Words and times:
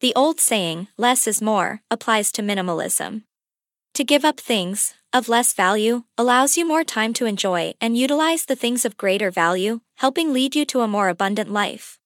The 0.00 0.12
old 0.14 0.38
saying, 0.38 0.86
less 0.96 1.26
is 1.26 1.42
more, 1.42 1.82
applies 1.90 2.30
to 2.32 2.40
minimalism. 2.40 3.22
To 3.94 4.04
give 4.04 4.24
up 4.24 4.38
things 4.38 4.94
of 5.12 5.28
less 5.28 5.52
value 5.52 6.04
allows 6.16 6.56
you 6.56 6.64
more 6.64 6.84
time 6.84 7.12
to 7.14 7.26
enjoy 7.26 7.74
and 7.80 7.96
utilize 7.96 8.44
the 8.44 8.54
things 8.54 8.84
of 8.84 8.96
greater 8.96 9.32
value, 9.32 9.80
helping 9.96 10.32
lead 10.32 10.54
you 10.54 10.64
to 10.66 10.82
a 10.82 10.86
more 10.86 11.08
abundant 11.08 11.50
life. 11.50 11.98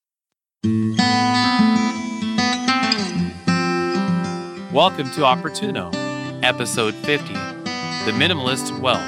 Welcome 4.73 5.11
to 5.11 5.21
Oportuno, 5.21 5.93
episode 6.43 6.95
50 6.95 7.35
The 7.35 8.13
Minimalist 8.17 8.81
Wealth. 8.81 9.03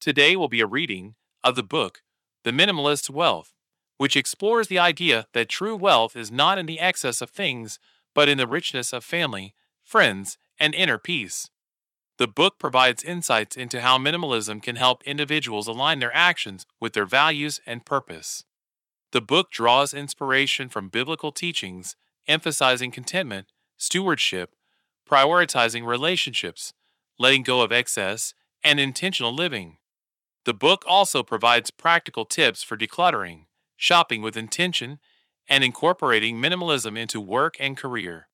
Today 0.00 0.36
will 0.36 0.48
be 0.48 0.62
a 0.62 0.66
reading 0.66 1.14
of 1.48 1.56
the 1.56 1.62
book 1.62 2.02
The 2.44 2.52
Minimalist's 2.52 3.08
Wealth, 3.08 3.54
which 3.96 4.16
explores 4.16 4.68
the 4.68 4.78
idea 4.78 5.26
that 5.32 5.48
true 5.48 5.74
wealth 5.74 6.14
is 6.14 6.30
not 6.30 6.58
in 6.58 6.66
the 6.66 6.78
excess 6.78 7.22
of 7.22 7.30
things, 7.30 7.78
but 8.14 8.28
in 8.28 8.36
the 8.36 8.46
richness 8.46 8.92
of 8.92 9.02
family, 9.02 9.54
friends, 9.82 10.36
and 10.60 10.74
inner 10.74 10.98
peace. 10.98 11.48
The 12.18 12.28
book 12.28 12.58
provides 12.58 13.02
insights 13.02 13.56
into 13.56 13.80
how 13.80 13.96
minimalism 13.96 14.62
can 14.62 14.76
help 14.76 15.02
individuals 15.04 15.66
align 15.66 16.00
their 16.00 16.14
actions 16.14 16.66
with 16.80 16.92
their 16.92 17.06
values 17.06 17.62
and 17.64 17.86
purpose. 17.86 18.44
The 19.12 19.22
book 19.22 19.50
draws 19.50 19.94
inspiration 19.94 20.68
from 20.68 20.90
biblical 20.90 21.32
teachings, 21.32 21.96
emphasizing 22.26 22.90
contentment, 22.90 23.46
stewardship, 23.78 24.54
prioritizing 25.08 25.86
relationships, 25.86 26.74
letting 27.18 27.42
go 27.42 27.62
of 27.62 27.72
excess, 27.72 28.34
and 28.62 28.78
intentional 28.78 29.34
living. 29.34 29.78
The 30.44 30.54
book 30.54 30.84
also 30.86 31.22
provides 31.22 31.70
practical 31.70 32.24
tips 32.24 32.62
for 32.62 32.76
decluttering, 32.76 33.46
shopping 33.76 34.22
with 34.22 34.36
intention, 34.36 34.98
and 35.48 35.64
incorporating 35.64 36.36
minimalism 36.36 36.98
into 36.98 37.20
work 37.20 37.56
and 37.58 37.76
career. 37.76 38.28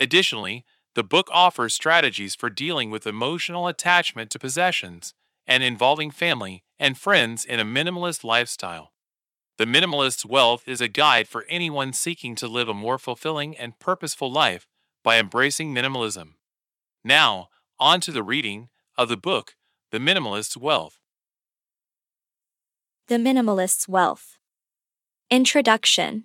Additionally, 0.00 0.64
the 0.94 1.04
book 1.04 1.28
offers 1.32 1.74
strategies 1.74 2.34
for 2.34 2.50
dealing 2.50 2.90
with 2.90 3.06
emotional 3.06 3.66
attachment 3.66 4.30
to 4.30 4.38
possessions 4.38 5.14
and 5.46 5.62
involving 5.62 6.10
family 6.10 6.62
and 6.78 6.98
friends 6.98 7.44
in 7.44 7.58
a 7.58 7.64
minimalist 7.64 8.24
lifestyle. 8.24 8.92
The 9.58 9.66
Minimalist's 9.66 10.24
Wealth 10.24 10.64
is 10.66 10.80
a 10.80 10.88
guide 10.88 11.28
for 11.28 11.44
anyone 11.48 11.92
seeking 11.92 12.34
to 12.36 12.48
live 12.48 12.68
a 12.68 12.74
more 12.74 12.98
fulfilling 12.98 13.56
and 13.56 13.78
purposeful 13.78 14.32
life 14.32 14.66
by 15.04 15.18
embracing 15.18 15.74
minimalism. 15.74 16.34
Now, 17.04 17.48
on 17.78 18.00
to 18.00 18.12
the 18.12 18.22
reading 18.22 18.70
of 18.96 19.08
the 19.08 19.16
book, 19.16 19.54
The 19.90 19.98
Minimalist's 19.98 20.56
Wealth. 20.56 21.01
The 23.12 23.18
Minimalist's 23.18 23.86
Wealth 23.86 24.38
Introduction 25.28 26.24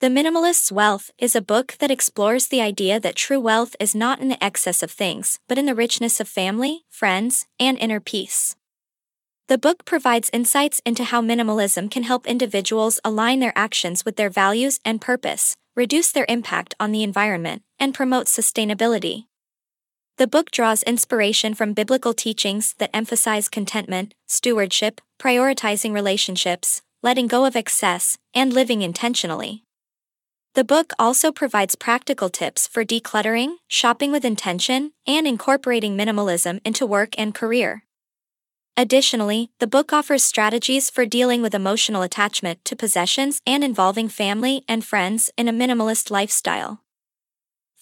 The 0.00 0.10
Minimalist's 0.10 0.72
Wealth 0.72 1.12
is 1.18 1.36
a 1.36 1.40
book 1.40 1.76
that 1.78 1.92
explores 1.92 2.48
the 2.48 2.60
idea 2.60 2.98
that 2.98 3.14
true 3.14 3.38
wealth 3.38 3.76
is 3.78 3.94
not 3.94 4.18
in 4.18 4.28
the 4.28 4.42
excess 4.42 4.82
of 4.82 4.90
things, 4.90 5.38
but 5.48 5.56
in 5.56 5.66
the 5.66 5.74
richness 5.76 6.18
of 6.18 6.28
family, 6.28 6.84
friends, 6.90 7.46
and 7.60 7.78
inner 7.78 8.00
peace. 8.00 8.56
The 9.46 9.56
book 9.56 9.84
provides 9.84 10.30
insights 10.32 10.82
into 10.84 11.04
how 11.04 11.22
minimalism 11.22 11.88
can 11.92 12.02
help 12.02 12.26
individuals 12.26 12.98
align 13.04 13.38
their 13.38 13.56
actions 13.56 14.04
with 14.04 14.16
their 14.16 14.30
values 14.30 14.80
and 14.84 15.00
purpose, 15.00 15.54
reduce 15.76 16.10
their 16.10 16.26
impact 16.28 16.74
on 16.80 16.90
the 16.90 17.04
environment, 17.04 17.62
and 17.78 17.94
promote 17.94 18.26
sustainability. 18.26 19.26
The 20.16 20.28
book 20.28 20.52
draws 20.52 20.84
inspiration 20.84 21.54
from 21.54 21.72
biblical 21.72 22.14
teachings 22.14 22.76
that 22.78 22.94
emphasize 22.94 23.48
contentment, 23.48 24.14
stewardship, 24.28 25.00
prioritizing 25.18 25.92
relationships, 25.92 26.82
letting 27.02 27.26
go 27.26 27.44
of 27.44 27.56
excess, 27.56 28.16
and 28.32 28.52
living 28.52 28.82
intentionally. 28.82 29.64
The 30.54 30.62
book 30.62 30.92
also 31.00 31.32
provides 31.32 31.74
practical 31.74 32.28
tips 32.28 32.68
for 32.68 32.84
decluttering, 32.84 33.56
shopping 33.66 34.12
with 34.12 34.24
intention, 34.24 34.92
and 35.04 35.26
incorporating 35.26 35.96
minimalism 35.96 36.60
into 36.64 36.86
work 36.86 37.18
and 37.18 37.34
career. 37.34 37.82
Additionally, 38.76 39.50
the 39.58 39.66
book 39.66 39.92
offers 39.92 40.22
strategies 40.22 40.90
for 40.90 41.04
dealing 41.06 41.42
with 41.42 41.56
emotional 41.56 42.02
attachment 42.02 42.64
to 42.66 42.76
possessions 42.76 43.40
and 43.44 43.64
involving 43.64 44.08
family 44.08 44.64
and 44.68 44.84
friends 44.84 45.32
in 45.36 45.48
a 45.48 45.52
minimalist 45.52 46.08
lifestyle. 46.12 46.83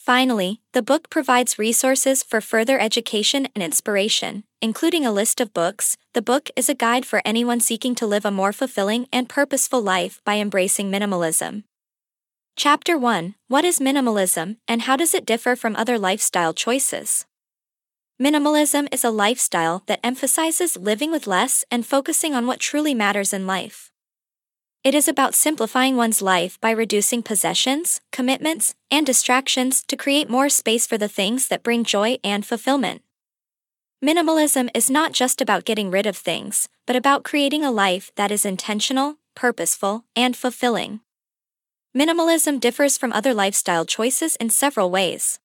Finally, 0.03 0.61
the 0.73 0.83
book 0.83 1.09
provides 1.11 1.61
resources 1.61 2.25
for 2.25 2.41
further 2.41 2.77
education 2.77 3.47
and 3.55 3.63
inspiration, 3.63 4.43
including 4.61 5.07
a 5.07 5.13
list 5.13 5.41
of 5.41 5.55
books. 5.55 5.97
The 6.13 6.21
book 6.21 6.51
is 6.57 6.69
a 6.69 6.75
guide 6.75 7.07
for 7.07 7.23
anyone 7.25 7.61
seeking 7.61 7.95
to 7.95 8.07
live 8.09 8.25
a 8.25 8.33
more 8.33 8.53
fulfilling 8.53 9.07
and 9.13 9.29
purposeful 9.29 9.81
life 9.81 10.21
by 10.25 10.39
embracing 10.39 10.91
minimalism. 10.91 11.63
Chapter 12.57 12.99
1 12.99 13.37
What 13.47 13.65
is 13.65 13.79
minimalism 13.79 14.57
and 14.67 14.83
how 14.83 14.97
does 14.97 15.15
it 15.15 15.25
differ 15.25 15.55
from 15.55 15.77
other 15.77 16.01
lifestyle 16.01 16.53
choices? 16.53 17.25
Minimalism 18.21 18.89
is 18.93 19.05
a 19.05 19.11
lifestyle 19.11 19.85
that 19.87 20.01
emphasizes 20.03 20.77
living 20.77 21.13
with 21.13 21.29
less 21.29 21.65
and 21.71 21.87
focusing 21.87 22.35
on 22.35 22.49
what 22.49 22.59
truly 22.59 22.93
matters 22.93 23.33
in 23.33 23.47
life. 23.47 23.92
It 24.85 24.97
is 24.97 25.07
about 25.07 25.37
simplifying 25.37 25.97
one's 25.97 26.21
life 26.21 26.61
by 26.61 26.73
reducing 26.73 27.23
possessions, 27.23 28.01
commitments, 28.11 28.75
and 28.91 29.07
distractions 29.07 29.85
to 29.85 29.97
create 29.97 30.29
more 30.29 30.49
space 30.49 30.89
for 30.89 30.99
the 30.99 31.07
things 31.07 31.47
that 31.47 31.63
bring 31.63 31.85
joy 31.85 32.19
and 32.25 32.45
fulfillment. 32.45 33.03
Minimalism 34.05 34.71
is 34.75 34.91
not 34.91 35.13
just 35.13 35.41
about 35.41 35.65
getting 35.65 35.93
rid 35.93 36.05
of 36.05 36.17
things, 36.17 36.69
but 36.85 36.97
about 36.97 37.23
creating 37.23 37.63
a 37.63 37.71
life 37.71 38.11
that 38.17 38.33
is 38.33 38.45
intentional, 38.45 39.19
purposeful, 39.37 40.05
and 40.17 40.37
fulfilling. 40.37 40.99
Minimalism 41.97 42.59
differs 42.59 42.99
from 42.99 43.13
other 43.13 43.33
lifestyle 43.33 43.85
choices 43.85 44.35
in 44.37 44.51
several 44.51 44.91
ways. 44.91 45.39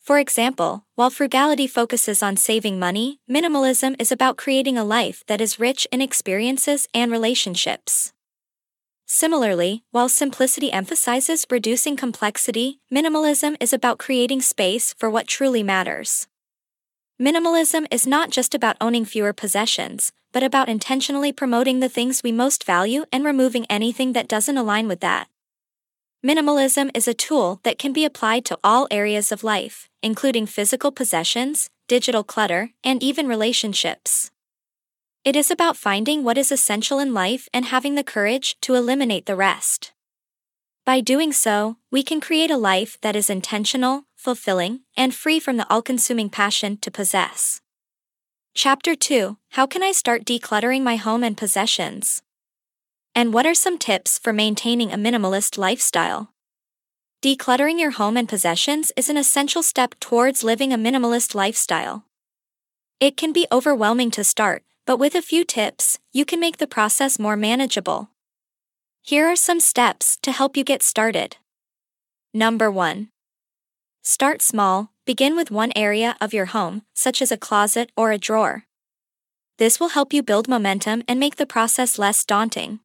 For 0.00 0.18
example, 0.18 0.86
while 0.94 1.10
frugality 1.10 1.66
focuses 1.66 2.22
on 2.22 2.38
saving 2.38 2.78
money, 2.78 3.20
minimalism 3.30 3.94
is 4.00 4.10
about 4.10 4.38
creating 4.38 4.78
a 4.78 4.84
life 4.84 5.22
that 5.26 5.42
is 5.42 5.60
rich 5.60 5.86
in 5.92 6.00
experiences 6.00 6.88
and 6.94 7.12
relationships. 7.12 8.14
Similarly, 9.10 9.84
while 9.90 10.10
simplicity 10.10 10.70
emphasizes 10.70 11.46
reducing 11.50 11.96
complexity, 11.96 12.80
minimalism 12.92 13.56
is 13.58 13.72
about 13.72 13.98
creating 13.98 14.42
space 14.42 14.92
for 14.92 15.08
what 15.08 15.26
truly 15.26 15.62
matters. 15.62 16.28
Minimalism 17.18 17.86
is 17.90 18.06
not 18.06 18.28
just 18.28 18.54
about 18.54 18.76
owning 18.82 19.06
fewer 19.06 19.32
possessions, 19.32 20.12
but 20.30 20.42
about 20.42 20.68
intentionally 20.68 21.32
promoting 21.32 21.80
the 21.80 21.88
things 21.88 22.22
we 22.22 22.32
most 22.32 22.64
value 22.64 23.06
and 23.10 23.24
removing 23.24 23.64
anything 23.70 24.12
that 24.12 24.28
doesn't 24.28 24.58
align 24.58 24.86
with 24.86 25.00
that. 25.00 25.28
Minimalism 26.22 26.90
is 26.94 27.08
a 27.08 27.14
tool 27.14 27.60
that 27.62 27.78
can 27.78 27.94
be 27.94 28.04
applied 28.04 28.44
to 28.44 28.58
all 28.62 28.86
areas 28.90 29.32
of 29.32 29.42
life, 29.42 29.88
including 30.02 30.44
physical 30.44 30.92
possessions, 30.92 31.70
digital 31.88 32.22
clutter, 32.22 32.72
and 32.84 33.02
even 33.02 33.26
relationships. 33.26 34.30
It 35.24 35.36
is 35.36 35.50
about 35.50 35.76
finding 35.76 36.24
what 36.24 36.38
is 36.38 36.52
essential 36.52 36.98
in 36.98 37.12
life 37.12 37.48
and 37.52 37.66
having 37.66 37.94
the 37.96 38.04
courage 38.04 38.56
to 38.62 38.74
eliminate 38.74 39.26
the 39.26 39.36
rest. 39.36 39.92
By 40.86 41.00
doing 41.00 41.32
so, 41.32 41.76
we 41.90 42.02
can 42.02 42.20
create 42.20 42.50
a 42.50 42.56
life 42.56 42.98
that 43.02 43.14
is 43.14 43.28
intentional, 43.28 44.04
fulfilling, 44.16 44.80
and 44.96 45.14
free 45.14 45.38
from 45.38 45.56
the 45.58 45.66
all 45.68 45.82
consuming 45.82 46.30
passion 46.30 46.78
to 46.78 46.90
possess. 46.90 47.60
Chapter 48.54 48.94
2 48.94 49.36
How 49.50 49.66
can 49.66 49.82
I 49.82 49.92
start 49.92 50.24
decluttering 50.24 50.82
my 50.82 50.96
home 50.96 51.22
and 51.22 51.36
possessions? 51.36 52.22
And 53.14 53.34
what 53.34 53.46
are 53.46 53.54
some 53.54 53.76
tips 53.76 54.18
for 54.18 54.32
maintaining 54.32 54.92
a 54.92 54.96
minimalist 54.96 55.58
lifestyle? 55.58 56.32
Decluttering 57.22 57.80
your 57.80 57.90
home 57.90 58.16
and 58.16 58.28
possessions 58.28 58.92
is 58.96 59.08
an 59.10 59.16
essential 59.16 59.62
step 59.62 59.96
towards 59.98 60.44
living 60.44 60.72
a 60.72 60.78
minimalist 60.78 61.34
lifestyle. 61.34 62.04
It 63.00 63.16
can 63.16 63.32
be 63.32 63.46
overwhelming 63.52 64.10
to 64.12 64.24
start, 64.24 64.64
but 64.88 64.98
with 64.98 65.14
a 65.14 65.20
few 65.20 65.44
tips, 65.44 65.98
you 66.14 66.24
can 66.24 66.40
make 66.40 66.56
the 66.56 66.66
process 66.66 67.18
more 67.18 67.36
manageable. 67.36 68.08
Here 69.02 69.26
are 69.26 69.36
some 69.36 69.60
steps 69.60 70.16
to 70.22 70.32
help 70.32 70.56
you 70.56 70.64
get 70.64 70.82
started. 70.82 71.36
Number 72.32 72.70
1. 72.70 73.10
Start 74.02 74.40
small, 74.40 74.90
begin 75.04 75.36
with 75.36 75.50
one 75.50 75.72
area 75.76 76.16
of 76.22 76.32
your 76.32 76.46
home, 76.46 76.84
such 76.94 77.20
as 77.20 77.30
a 77.30 77.36
closet 77.36 77.92
or 77.98 78.12
a 78.12 78.16
drawer. 78.16 78.64
This 79.58 79.78
will 79.78 79.90
help 79.90 80.14
you 80.14 80.22
build 80.22 80.48
momentum 80.48 81.02
and 81.06 81.20
make 81.20 81.36
the 81.36 81.44
process 81.44 81.98
less 81.98 82.24
daunting. 82.24 82.80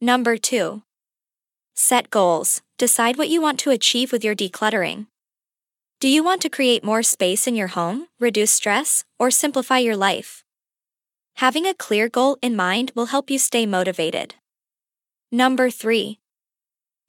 Number 0.00 0.36
2. 0.36 0.82
Set 1.76 2.10
goals. 2.10 2.60
Decide 2.76 3.18
what 3.18 3.28
you 3.28 3.40
want 3.40 3.60
to 3.60 3.70
achieve 3.70 4.10
with 4.10 4.24
your 4.24 4.34
decluttering. 4.34 5.06
Do 6.00 6.08
you 6.08 6.24
want 6.24 6.42
to 6.42 6.50
create 6.50 6.82
more 6.82 7.04
space 7.04 7.46
in 7.46 7.54
your 7.54 7.68
home, 7.68 8.08
reduce 8.18 8.50
stress, 8.50 9.04
or 9.16 9.30
simplify 9.30 9.78
your 9.78 9.96
life? 9.96 10.43
Having 11.38 11.66
a 11.66 11.74
clear 11.74 12.08
goal 12.08 12.38
in 12.42 12.54
mind 12.54 12.92
will 12.94 13.06
help 13.06 13.28
you 13.28 13.40
stay 13.40 13.66
motivated. 13.66 14.36
Number 15.32 15.68
3. 15.68 16.20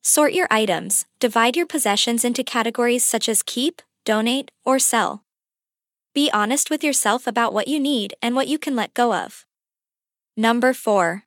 Sort 0.02 0.34
your 0.34 0.48
items. 0.50 1.06
Divide 1.20 1.56
your 1.56 1.68
possessions 1.68 2.26
into 2.26 2.44
categories 2.44 3.04
such 3.04 3.30
as 3.30 3.44
keep, 3.44 3.84
donate, 4.04 4.50
or 4.66 4.80
sell. 4.80 5.22
Be 6.16 6.32
honest 6.34 6.72
with 6.72 6.84
yourself 6.84 7.28
about 7.28 7.54
what 7.54 7.68
you 7.68 7.80
need 7.80 8.16
and 8.20 8.36
what 8.36 8.48
you 8.48 8.58
can 8.58 8.76
let 8.76 8.96
go 8.96 9.14
of. 9.14 9.46
Number 10.36 10.74
4. 10.74 11.24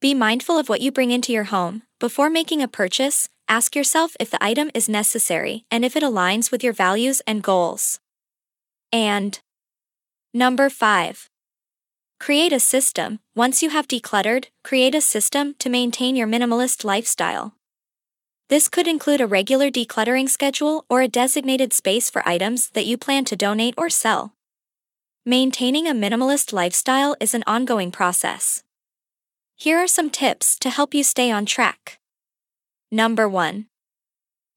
Be 0.00 0.12
mindful 0.12 0.58
of 0.58 0.68
what 0.68 0.80
you 0.80 0.90
bring 0.90 1.12
into 1.12 1.32
your 1.32 1.44
home. 1.44 1.82
Before 2.00 2.28
making 2.28 2.60
a 2.60 2.66
purchase, 2.66 3.28
ask 3.48 3.76
yourself 3.76 4.16
if 4.18 4.32
the 4.32 4.42
item 4.42 4.72
is 4.74 4.88
necessary 4.88 5.64
and 5.70 5.84
if 5.84 5.94
it 5.94 6.02
aligns 6.02 6.50
with 6.50 6.64
your 6.64 6.72
values 6.72 7.22
and 7.24 7.40
goals. 7.40 8.00
And 8.90 9.38
number 10.34 10.68
5. 10.68 11.29
Create 12.20 12.52
a 12.52 12.60
system. 12.60 13.18
Once 13.34 13.62
you 13.62 13.70
have 13.70 13.88
decluttered, 13.88 14.44
create 14.62 14.94
a 14.94 15.00
system 15.00 15.54
to 15.58 15.70
maintain 15.70 16.14
your 16.14 16.28
minimalist 16.28 16.84
lifestyle. 16.84 17.54
This 18.50 18.68
could 18.68 18.86
include 18.86 19.22
a 19.22 19.26
regular 19.26 19.70
decluttering 19.70 20.28
schedule 20.28 20.84
or 20.90 21.00
a 21.00 21.08
designated 21.08 21.72
space 21.72 22.10
for 22.10 22.28
items 22.28 22.68
that 22.74 22.84
you 22.84 22.98
plan 22.98 23.24
to 23.24 23.36
donate 23.36 23.72
or 23.78 23.88
sell. 23.88 24.34
Maintaining 25.24 25.86
a 25.86 25.94
minimalist 25.94 26.52
lifestyle 26.52 27.16
is 27.20 27.32
an 27.32 27.42
ongoing 27.46 27.90
process. 27.90 28.64
Here 29.56 29.78
are 29.78 29.86
some 29.86 30.10
tips 30.10 30.58
to 30.58 30.68
help 30.68 30.92
you 30.92 31.02
stay 31.02 31.30
on 31.30 31.46
track. 31.46 32.00
Number 32.92 33.30
1. 33.30 33.64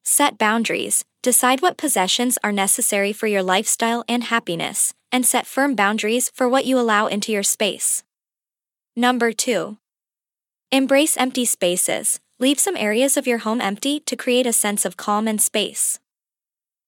Set 0.02 0.36
boundaries. 0.36 1.06
Decide 1.22 1.62
what 1.62 1.78
possessions 1.78 2.38
are 2.44 2.52
necessary 2.52 3.14
for 3.14 3.26
your 3.26 3.42
lifestyle 3.42 4.04
and 4.06 4.24
happiness, 4.24 4.92
and 5.14 5.24
set 5.24 5.46
firm 5.46 5.76
boundaries 5.76 6.28
for 6.34 6.48
what 6.48 6.64
you 6.64 6.76
allow 6.76 7.06
into 7.06 7.30
your 7.30 7.44
space. 7.44 8.02
Number 8.96 9.30
2. 9.30 9.78
Embrace 10.72 11.16
empty 11.16 11.44
spaces. 11.44 12.18
Leave 12.40 12.58
some 12.58 12.76
areas 12.76 13.16
of 13.16 13.24
your 13.24 13.38
home 13.38 13.60
empty 13.60 14.00
to 14.00 14.16
create 14.16 14.44
a 14.44 14.52
sense 14.52 14.84
of 14.84 14.96
calm 14.96 15.28
and 15.28 15.40
space. 15.40 16.00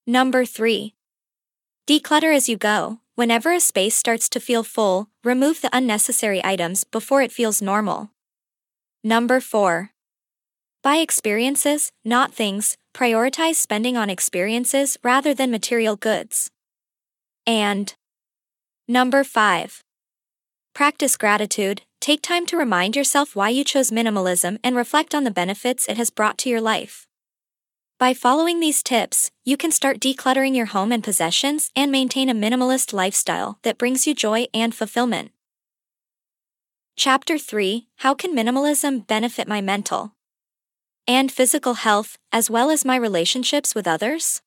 Number 0.05 0.43
3. 0.43 0.93
Declutter 1.87 2.35
as 2.35 2.49
you 2.49 2.57
go. 2.57 2.99
Whenever 3.15 3.53
a 3.53 3.61
space 3.61 3.95
starts 3.95 4.27
to 4.27 4.41
feel 4.41 4.61
full, 4.61 5.07
remove 5.23 5.61
the 5.61 5.69
unnecessary 5.71 6.43
items 6.43 6.83
before 6.83 7.21
it 7.21 7.31
feels 7.31 7.61
normal. 7.61 8.11
Number 9.05 9.39
4. 9.39 9.91
Buy 10.83 10.97
experiences, 10.97 11.93
not 12.03 12.33
things, 12.33 12.75
prioritize 12.93 13.55
spending 13.55 13.95
on 13.95 14.09
experiences 14.09 14.97
rather 15.01 15.33
than 15.33 15.49
material 15.49 15.95
goods. 15.95 16.51
And 17.45 17.95
Number 18.89 19.25
5. 19.25 19.83
Practice 20.73 21.17
gratitude. 21.17 21.81
Take 21.99 22.21
time 22.21 22.45
to 22.45 22.55
remind 22.55 22.95
yourself 22.95 23.35
why 23.35 23.49
you 23.49 23.65
chose 23.65 23.91
minimalism 23.91 24.59
and 24.63 24.77
reflect 24.77 25.13
on 25.13 25.25
the 25.25 25.31
benefits 25.31 25.89
it 25.89 25.97
has 25.97 26.09
brought 26.09 26.37
to 26.37 26.49
your 26.49 26.61
life. 26.61 27.05
By 27.99 28.13
following 28.13 28.61
these 28.61 28.81
tips, 28.81 29.29
you 29.43 29.57
can 29.57 29.73
start 29.73 29.99
decluttering 29.99 30.55
your 30.55 30.67
home 30.67 30.93
and 30.93 31.03
possessions 31.03 31.69
and 31.75 31.91
maintain 31.91 32.29
a 32.29 32.33
minimalist 32.33 32.93
lifestyle 32.93 33.59
that 33.63 33.77
brings 33.77 34.07
you 34.07 34.15
joy 34.15 34.45
and 34.53 34.73
fulfillment. 34.73 35.31
Chapter 36.95 37.37
3 37.37 37.89
How 37.97 38.13
can 38.13 38.33
minimalism 38.33 39.05
benefit 39.05 39.49
my 39.49 39.59
mental 39.59 40.13
and 41.05 41.29
physical 41.29 41.73
health, 41.73 42.17
as 42.31 42.49
well 42.49 42.69
as 42.69 42.85
my 42.85 42.95
relationships 42.95 43.75
with 43.75 43.85
others? 43.85 44.41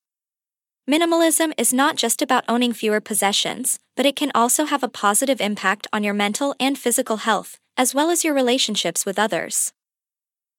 Minimalism 0.91 1.53
is 1.57 1.73
not 1.73 1.95
just 1.95 2.21
about 2.21 2.45
owning 2.49 2.73
fewer 2.73 3.01
possessions, 3.01 3.79
but 3.95 4.07
it 4.07 4.17
can 4.17 4.33
also 4.35 4.65
have 4.65 4.83
a 4.83 4.89
positive 4.89 5.41
impact 5.41 5.87
on 5.93 6.03
your 6.03 6.15
mental 6.15 6.53
and 6.59 6.77
physical 6.77 7.19
health, 7.19 7.61
as 7.77 7.95
well 7.95 8.11
as 8.11 8.25
your 8.25 8.35
relationships 8.35 9.07
with 9.07 9.17
others. 9.17 9.73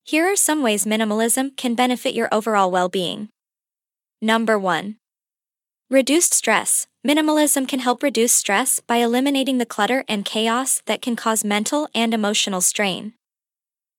Here 0.05 0.31
are 0.31 0.37
some 0.37 0.63
ways 0.63 0.85
minimalism 0.85 1.57
can 1.57 1.75
benefit 1.75 2.13
your 2.15 2.29
overall 2.31 2.71
well 2.71 2.87
being. 2.87 3.27
Number 4.21 4.57
1. 4.57 4.95
Reduced 5.89 6.33
stress. 6.33 6.87
Minimalism 7.05 7.67
can 7.67 7.79
help 7.79 8.01
reduce 8.01 8.31
stress 8.31 8.79
by 8.79 8.97
eliminating 9.03 9.57
the 9.57 9.65
clutter 9.65 10.05
and 10.07 10.23
chaos 10.23 10.81
that 10.85 11.01
can 11.01 11.17
cause 11.17 11.43
mental 11.43 11.89
and 11.93 12.13
emotional 12.13 12.61
strain. 12.61 13.11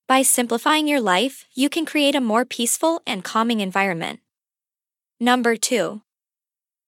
By 0.09 0.23
simplifying 0.23 0.89
your 0.89 1.01
life, 1.03 1.45
you 1.53 1.69
can 1.69 1.85
create 1.85 2.15
a 2.15 2.23
more 2.23 2.47
peaceful 2.47 3.03
and 3.07 3.23
calming 3.23 3.61
environment. 3.61 4.21
Number 5.21 5.57
2. 5.57 6.01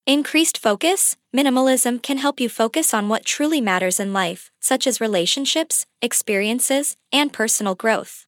Increased 0.07 0.59
focus. 0.59 1.17
Minimalism 1.35 2.03
can 2.03 2.19
help 2.19 2.39
you 2.39 2.51
focus 2.51 2.93
on 2.93 3.09
what 3.09 3.25
truly 3.25 3.59
matters 3.63 3.99
in 3.99 4.13
life, 4.13 4.51
such 4.61 4.87
as 4.87 5.01
relationships, 5.01 5.87
experiences, 6.03 6.99
and 7.11 7.33
personal 7.33 7.75
growth. 7.75 8.27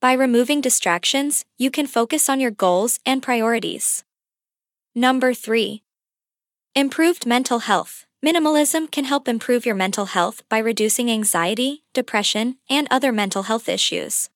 By 0.00 0.14
removing 0.14 0.62
distractions, 0.62 1.44
you 1.58 1.70
can 1.70 1.86
focus 1.86 2.30
on 2.30 2.40
your 2.40 2.50
goals 2.50 3.00
and 3.04 3.22
priorities. 3.22 4.02
Number 4.94 5.34
3. 5.34 5.82
Improved 6.74 7.26
mental 7.26 7.58
health. 7.58 8.06
Minimalism 8.24 8.90
can 8.90 9.04
help 9.04 9.28
improve 9.28 9.66
your 9.66 9.74
mental 9.74 10.06
health 10.06 10.42
by 10.48 10.56
reducing 10.56 11.10
anxiety, 11.10 11.84
depression, 11.92 12.56
and 12.70 12.88
other 12.90 13.12
mental 13.12 13.42
health 13.42 13.68
issues. 13.68 14.30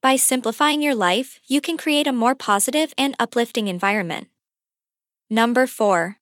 By 0.00 0.16
simplifying 0.16 0.80
your 0.80 0.94
life, 0.94 1.40
you 1.46 1.60
can 1.60 1.76
create 1.76 2.06
a 2.06 2.12
more 2.12 2.34
positive 2.34 2.94
and 2.96 3.14
uplifting 3.18 3.68
environment. 3.68 4.28
Number 5.30 5.66
4. 5.66 6.16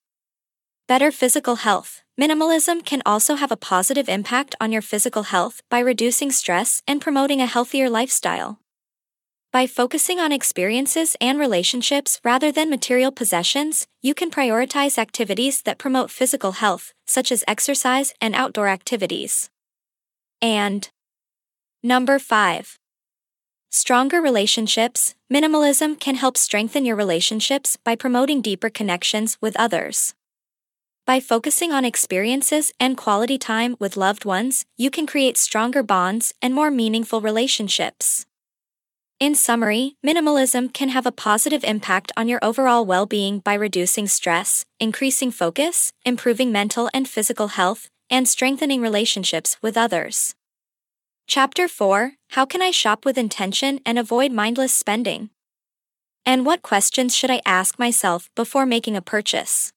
Better 0.88 1.12
physical 1.12 1.56
health. 1.56 2.03
Minimalism 2.20 2.85
can 2.85 3.03
also 3.06 3.37
have 3.37 3.53
a 3.53 3.56
positive 3.56 4.08
impact 4.08 4.56
on 4.61 4.73
your 4.73 4.82
physical 4.82 5.23
health 5.23 5.61
by 5.70 5.79
reducing 5.79 6.32
stress 6.32 6.82
and 6.88 7.00
promoting 7.00 7.41
a 7.41 7.47
healthier 7.47 7.88
lifestyle. 7.88 8.58
By 9.53 9.69
focusing 9.69 10.19
on 10.19 10.32
experiences 10.32 11.17
and 11.20 11.38
relationships 11.38 12.20
rather 12.25 12.50
than 12.50 12.69
material 12.69 13.12
possessions, 13.12 13.87
you 14.03 14.12
can 14.12 14.29
prioritize 14.29 14.99
activities 14.99 15.62
that 15.62 15.79
promote 15.79 16.11
physical 16.11 16.52
health, 16.52 16.93
such 17.06 17.31
as 17.31 17.44
exercise 17.47 18.12
and 18.20 18.35
outdoor 18.35 18.67
activities. 18.67 19.50
And 20.43 20.88
number 21.81 22.19
5. 22.19 22.76
Stronger 23.76 24.23
relationships. 24.23 25.14
Minimalism 25.31 26.00
can 26.00 26.14
help 26.14 26.38
strengthen 26.38 26.87
your 26.87 26.96
relationships 26.96 27.76
by 27.84 27.94
promoting 27.94 28.40
deeper 28.40 28.70
connections 28.70 29.37
with 29.43 29.55
others. 29.58 30.14
By 31.05 31.20
focusing 31.20 31.73
on 31.73 31.84
experiences 31.84 32.73
and 32.81 32.96
quality 32.96 33.37
time 33.37 33.76
with 33.78 33.99
loved 33.99 34.25
ones, 34.25 34.64
you 34.78 34.90
can 34.90 35.06
create 35.06 35.37
stronger 35.37 35.82
bonds 35.82 36.32
and 36.40 36.55
more 36.55 36.70
meaningful 36.70 37.20
relationships. 37.20 38.25
In 39.20 39.34
summary, 39.34 39.96
minimalism 40.02 40.73
can 40.73 40.88
have 40.88 41.05
a 41.05 41.12
positive 41.12 41.62
impact 41.62 42.11
on 42.17 42.28
your 42.28 42.40
overall 42.40 42.87
well 42.87 43.05
being 43.05 43.40
by 43.40 43.52
reducing 43.52 44.08
stress, 44.08 44.64
increasing 44.81 45.31
focus, 45.31 45.93
improving 46.02 46.50
mental 46.50 46.88
and 46.94 47.06
physical 47.06 47.49
health, 47.49 47.90
and 48.08 48.26
strengthening 48.26 48.81
relationships 48.81 49.58
with 49.61 49.76
others. 49.76 50.34
Chapter 51.28 51.67
4 51.67 52.12
How 52.30 52.47
can 52.47 52.62
I 52.62 52.71
shop 52.71 53.04
with 53.04 53.18
intention 53.18 53.80
and 53.85 53.99
avoid 53.99 54.30
mindless 54.30 54.73
spending? 54.73 55.30
And 56.25 56.47
what 56.47 56.62
questions 56.62 57.16
should 57.16 57.33
I 57.33 57.42
ask 57.45 57.80
myself 57.80 58.30
before 58.37 58.64
making 58.64 58.97
a 58.97 59.02
purchase? 59.02 59.73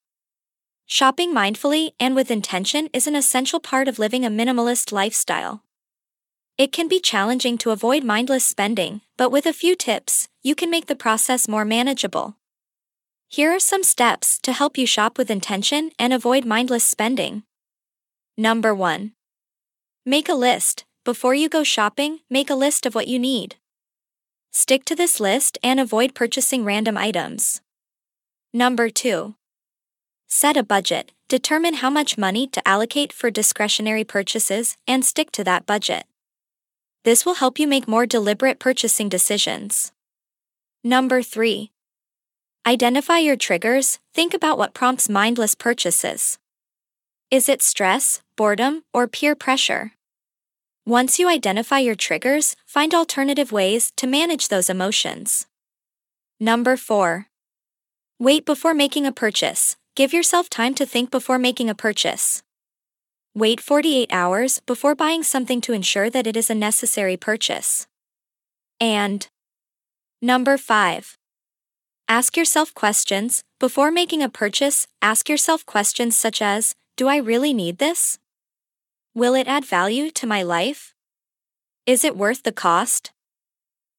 Shopping 0.86 1.34
mindfully 1.34 1.94
and 2.00 2.14
with 2.14 2.30
intention 2.30 2.88
is 2.94 3.08
an 3.08 3.16
essential 3.16 3.60
part 3.60 3.88
of 3.88 3.98
living 3.98 4.24
a 4.24 4.30
minimalist 4.30 4.92
lifestyle. 4.92 5.64
It 6.56 6.72
can 6.72 6.88
be 6.88 7.00
challenging 7.00 7.58
to 7.60 7.72
avoid 7.72 8.04
mindless 8.04 8.46
spending, 8.46 9.02
but 9.18 9.32
with 9.32 9.48
a 9.48 9.54
few 9.54 9.76
tips, 9.76 10.28
you 10.44 10.54
can 10.54 10.70
make 10.70 10.86
the 10.86 10.96
process 10.96 11.48
more 11.48 11.66
manageable. 11.66 12.36
Here 13.28 13.50
are 13.50 13.60
some 13.60 13.84
steps 13.84 14.38
to 14.44 14.54
help 14.54 14.78
you 14.78 14.86
shop 14.86 15.18
with 15.18 15.32
intention 15.32 15.90
and 15.98 16.14
avoid 16.14 16.46
mindless 16.46 16.84
spending. 16.84 17.42
Number 18.38 18.76
1. 18.76 19.14
Make 20.06 20.30
a 20.30 20.34
list. 20.34 20.86
Before 21.06 21.34
you 21.34 21.48
go 21.48 21.64
shopping, 21.64 22.20
make 22.30 22.50
a 22.50 22.56
list 22.56 22.86
of 22.86 22.94
what 22.94 23.08
you 23.08 23.18
need. 23.18 23.56
Stick 24.52 24.84
to 24.86 24.96
this 24.96 25.20
list 25.20 25.58
and 25.64 25.80
avoid 25.80 26.14
purchasing 26.14 26.66
random 26.66 26.98
items. 26.98 27.62
Number 28.54 28.90
2. 28.90 29.36
Set 30.28 30.58
a 30.58 30.64
budget, 30.64 31.14
determine 31.30 31.76
how 31.76 31.90
much 31.90 32.18
money 32.18 32.48
to 32.48 32.68
allocate 32.68 33.14
for 33.14 33.32
discretionary 33.32 34.04
purchases, 34.04 34.76
and 34.88 35.06
stick 35.06 35.32
to 35.32 35.44
that 35.46 35.66
budget. 35.66 36.04
This 37.06 37.26
will 37.26 37.36
help 37.36 37.60
you 37.60 37.68
make 37.68 37.88
more 37.88 38.06
deliberate 38.06 38.60
purchasing 38.60 39.08
decisions. 39.08 39.94
Number 40.84 41.22
3. 41.22 41.72
Identify 42.68 43.20
your 43.20 43.38
triggers, 43.38 44.00
think 44.14 44.34
about 44.34 44.58
what 44.58 44.74
prompts 44.74 45.08
mindless 45.08 45.56
purchases. 45.56 46.38
Is 47.32 47.48
it 47.48 47.62
stress, 47.62 48.22
boredom, 48.36 48.84
or 48.94 49.08
peer 49.08 49.34
pressure? 49.34 49.94
Once 50.90 51.20
you 51.20 51.30
identify 51.30 51.78
your 51.78 51.94
triggers, 51.94 52.56
find 52.66 52.96
alternative 52.96 53.52
ways 53.52 53.92
to 53.96 54.08
manage 54.08 54.48
those 54.48 54.72
emotions. 54.72 55.46
Number 56.40 56.76
4. 56.76 57.28
Wait 58.20 58.44
before 58.44 58.74
making 58.74 59.06
a 59.06 59.12
purchase, 59.12 59.76
Give 59.96 60.14
yourself 60.14 60.50
time 60.50 60.74
to 60.76 60.88
think 60.88 61.12
before 61.12 61.38
making 61.38 61.70
a 61.70 61.76
purchase. 61.76 62.42
Wait 63.36 63.62
48 63.62 64.10
hours 64.12 64.62
before 64.66 64.96
buying 64.96 65.22
something 65.22 65.62
to 65.62 65.74
ensure 65.74 66.10
that 66.10 66.26
it 66.26 66.36
is 66.36 66.50
a 66.50 66.56
necessary 66.56 67.18
purchase. 67.18 67.86
And 68.80 69.28
number 70.24 70.58
5. 70.58 71.18
Ask 72.08 72.36
yourself 72.36 72.74
questions. 72.74 73.44
Before 73.60 73.92
making 73.92 74.24
a 74.24 74.30
purchase, 74.30 74.88
ask 75.04 75.30
yourself 75.30 75.68
questions 75.68 76.18
such 76.18 76.42
as 76.42 76.74
Do 76.98 77.08
I 77.08 77.18
really 77.18 77.54
need 77.54 77.78
this? 77.78 78.18
Will 79.20 79.36
it 79.36 79.50
add 79.50 79.66
value 79.66 80.12
to 80.12 80.26
my 80.26 80.44
life? 80.44 80.94
Is 81.86 82.06
it 82.06 82.16
worth 82.16 82.44
the 82.44 82.54
cost? 82.54 83.12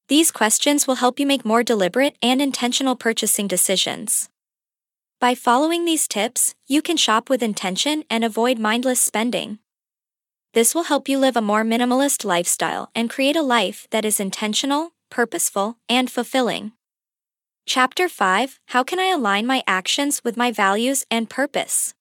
These 0.07 0.31
questions 0.31 0.87
will 0.87 0.95
help 0.95 1.19
you 1.19 1.27
make 1.27 1.45
more 1.45 1.61
deliberate 1.61 2.17
and 2.23 2.41
intentional 2.41 2.95
purchasing 2.95 3.47
decisions. 3.47 4.29
By 5.19 5.35
following 5.35 5.85
these 5.85 6.07
tips, 6.07 6.55
you 6.65 6.81
can 6.81 6.97
shop 6.97 7.29
with 7.29 7.43
intention 7.43 8.03
and 8.09 8.23
avoid 8.23 8.57
mindless 8.57 8.99
spending. 8.99 9.59
This 10.55 10.73
will 10.73 10.85
help 10.85 11.07
you 11.07 11.19
live 11.19 11.37
a 11.37 11.41
more 11.41 11.63
minimalist 11.63 12.25
lifestyle 12.25 12.89
and 12.95 13.07
create 13.07 13.35
a 13.35 13.43
life 13.43 13.85
that 13.91 14.03
is 14.03 14.19
intentional, 14.19 14.93
purposeful, 15.11 15.77
and 15.87 16.09
fulfilling. 16.09 16.71
Chapter 17.67 18.09
5 18.09 18.59
How 18.69 18.83
can 18.83 18.97
I 18.97 19.11
align 19.11 19.45
my 19.45 19.61
actions 19.67 20.23
with 20.23 20.35
my 20.35 20.51
values 20.51 21.05
and 21.11 21.29
purpose? 21.29 21.93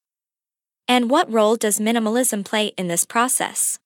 And 0.90 1.08
what 1.08 1.32
role 1.32 1.54
does 1.54 1.78
minimalism 1.78 2.44
play 2.44 2.72
in 2.76 2.88
this 2.88 3.04
process? 3.04 3.78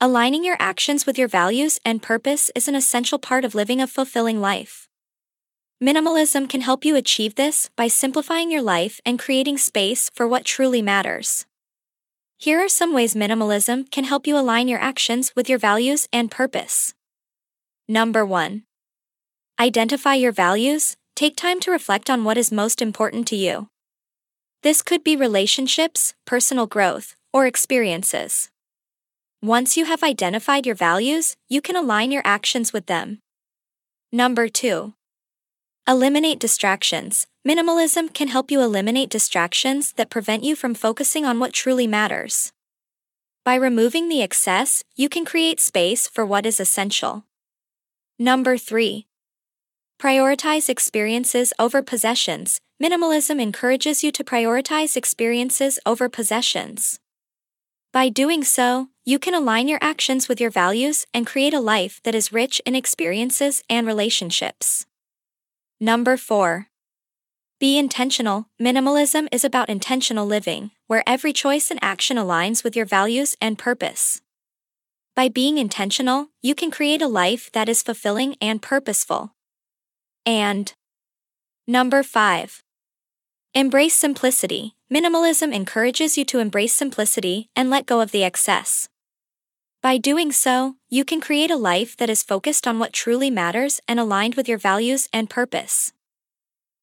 Aligning 0.00 0.42
your 0.42 0.56
actions 0.58 1.06
with 1.06 1.16
your 1.16 1.28
values 1.28 1.78
and 1.84 2.02
purpose 2.02 2.50
is 2.56 2.66
an 2.66 2.74
essential 2.74 3.20
part 3.20 3.44
of 3.44 3.54
living 3.54 3.80
a 3.80 3.86
fulfilling 3.86 4.40
life. 4.40 4.88
Minimalism 5.80 6.48
can 6.48 6.62
help 6.62 6.84
you 6.84 6.96
achieve 6.96 7.36
this 7.36 7.70
by 7.76 7.86
simplifying 7.86 8.50
your 8.50 8.62
life 8.62 9.00
and 9.06 9.16
creating 9.16 9.58
space 9.58 10.10
for 10.12 10.26
what 10.26 10.44
truly 10.44 10.82
matters. 10.82 11.46
Here 12.36 12.58
are 12.58 12.68
some 12.68 12.92
ways 12.92 13.14
minimalism 13.14 13.88
can 13.88 14.02
help 14.02 14.26
you 14.26 14.36
align 14.36 14.66
your 14.66 14.80
actions 14.80 15.36
with 15.36 15.48
your 15.48 15.60
values 15.60 16.08
and 16.12 16.32
purpose. 16.32 16.94
Number 17.86 18.26
1. 18.26 18.64
Identify 19.60 20.14
your 20.14 20.32
values, 20.32 20.96
take 21.14 21.36
time 21.36 21.60
to 21.60 21.70
reflect 21.70 22.10
on 22.10 22.24
what 22.24 22.36
is 22.36 22.50
most 22.50 22.82
important 22.82 23.28
to 23.28 23.36
you. 23.36 23.68
This 24.62 24.82
could 24.82 25.04
be 25.04 25.14
relationships, 25.14 26.14
personal 26.24 26.66
growth, 26.66 27.14
or 27.32 27.46
experiences. 27.46 28.50
Once 29.40 29.76
you 29.76 29.84
have 29.84 30.02
identified 30.02 30.66
your 30.66 30.74
values, 30.74 31.36
you 31.48 31.60
can 31.60 31.76
align 31.76 32.10
your 32.10 32.22
actions 32.24 32.72
with 32.72 32.86
them. 32.86 33.20
Number 34.10 34.48
2. 34.48 34.94
Eliminate 35.86 36.40
distractions. 36.40 37.28
Minimalism 37.46 38.12
can 38.12 38.28
help 38.28 38.50
you 38.50 38.60
eliminate 38.60 39.10
distractions 39.10 39.92
that 39.92 40.10
prevent 40.10 40.42
you 40.42 40.56
from 40.56 40.74
focusing 40.74 41.24
on 41.24 41.38
what 41.38 41.52
truly 41.52 41.86
matters. 41.86 42.52
By 43.44 43.54
removing 43.54 44.08
the 44.08 44.22
excess, 44.22 44.82
you 44.96 45.08
can 45.08 45.24
create 45.24 45.60
space 45.60 46.08
for 46.08 46.26
what 46.26 46.44
is 46.44 46.58
essential. 46.58 47.24
Number 48.18 48.58
3. 48.58 49.06
Prioritize 50.00 50.68
experiences 50.68 51.52
over 51.60 51.80
possessions. 51.80 52.60
Minimalism 52.80 53.40
encourages 53.40 54.04
you 54.04 54.12
to 54.12 54.22
prioritize 54.22 54.96
experiences 54.96 55.80
over 55.84 56.08
possessions. 56.08 57.00
By 57.92 58.08
doing 58.08 58.44
so, 58.44 58.88
you 59.04 59.18
can 59.18 59.34
align 59.34 59.66
your 59.66 59.80
actions 59.82 60.28
with 60.28 60.40
your 60.40 60.50
values 60.50 61.04
and 61.12 61.26
create 61.26 61.54
a 61.54 61.60
life 61.60 62.00
that 62.04 62.14
is 62.14 62.32
rich 62.32 62.60
in 62.64 62.76
experiences 62.76 63.64
and 63.68 63.84
relationships. 63.84 64.86
Number 65.80 66.16
4. 66.16 66.68
Be 67.58 67.76
intentional. 67.76 68.46
Minimalism 68.62 69.26
is 69.32 69.42
about 69.42 69.68
intentional 69.68 70.26
living, 70.26 70.70
where 70.86 71.02
every 71.04 71.32
choice 71.32 71.72
and 71.72 71.80
action 71.82 72.16
aligns 72.16 72.62
with 72.62 72.76
your 72.76 72.86
values 72.86 73.34
and 73.40 73.58
purpose. 73.58 74.20
By 75.16 75.28
being 75.28 75.58
intentional, 75.58 76.28
you 76.42 76.54
can 76.54 76.70
create 76.70 77.02
a 77.02 77.08
life 77.08 77.50
that 77.50 77.68
is 77.68 77.82
fulfilling 77.82 78.36
and 78.40 78.62
purposeful. 78.62 79.34
And 80.24 80.72
number 81.66 82.04
5. 82.04 82.62
Embrace 83.54 83.94
simplicity. 83.94 84.76
Minimalism 84.92 85.54
encourages 85.54 86.18
you 86.18 86.24
to 86.26 86.38
embrace 86.38 86.74
simplicity 86.74 87.48
and 87.56 87.70
let 87.70 87.86
go 87.86 88.02
of 88.02 88.10
the 88.10 88.22
excess. 88.22 88.90
By 89.82 89.96
doing 89.96 90.32
so, 90.32 90.76
you 90.90 91.02
can 91.02 91.20
create 91.20 91.50
a 91.50 91.56
life 91.56 91.96
that 91.96 92.10
is 92.10 92.22
focused 92.22 92.66
on 92.66 92.78
what 92.78 92.92
truly 92.92 93.30
matters 93.30 93.80
and 93.88 93.98
aligned 93.98 94.34
with 94.34 94.48
your 94.48 94.58
values 94.58 95.08
and 95.14 95.30
purpose. 95.30 95.92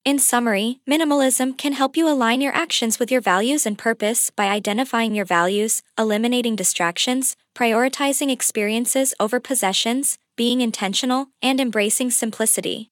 In 0.03 0.17
summary, 0.17 0.81
minimalism 0.89 1.55
can 1.55 1.73
help 1.73 1.95
you 1.95 2.09
align 2.09 2.41
your 2.41 2.53
actions 2.55 2.97
with 2.97 3.11
your 3.11 3.21
values 3.21 3.67
and 3.67 3.77
purpose 3.77 4.31
by 4.31 4.47
identifying 4.47 5.13
your 5.13 5.25
values, 5.25 5.83
eliminating 5.99 6.55
distractions, 6.55 7.35
prioritizing 7.53 8.31
experiences 8.31 9.13
over 9.19 9.39
possessions, 9.39 10.17
being 10.35 10.61
intentional, 10.61 11.27
and 11.43 11.61
embracing 11.61 12.09
simplicity. 12.09 12.89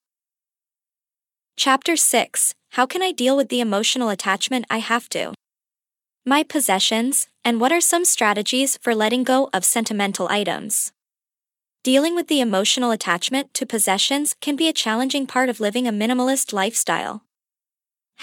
Chapter 1.55 1.95
6 1.95 2.53
How 2.73 2.87
can 2.87 3.03
I 3.03 3.11
deal 3.11 3.37
with 3.37 3.49
the 3.49 3.61
emotional 3.61 4.09
attachment 4.09 4.65
I 4.67 4.79
have 4.79 5.07
to? 5.09 5.35
My 6.25 6.41
possessions, 6.41 7.27
and 7.45 7.61
what 7.61 7.71
are 7.71 7.79
some 7.79 8.03
strategies 8.03 8.79
for 8.81 8.95
letting 8.95 9.23
go 9.23 9.47
of 9.53 9.63
sentimental 9.63 10.27
items? 10.31 10.91
Dealing 11.83 12.15
with 12.15 12.29
the 12.29 12.41
emotional 12.41 12.89
attachment 12.89 13.53
to 13.53 13.67
possessions 13.67 14.35
can 14.41 14.55
be 14.55 14.67
a 14.67 14.73
challenging 14.73 15.27
part 15.27 15.49
of 15.49 15.59
living 15.59 15.87
a 15.87 15.91
minimalist 15.91 16.51
lifestyle. 16.51 17.21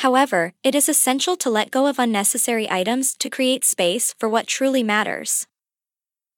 However, 0.02 0.54
it 0.64 0.75
is 0.75 0.88
essential 0.88 1.37
to 1.37 1.49
let 1.49 1.71
go 1.71 1.87
of 1.87 2.00
unnecessary 2.00 2.69
items 2.69 3.16
to 3.19 3.30
create 3.30 3.64
space 3.64 4.16
for 4.19 4.28
what 4.28 4.49
truly 4.49 4.83
matters. 4.83 5.47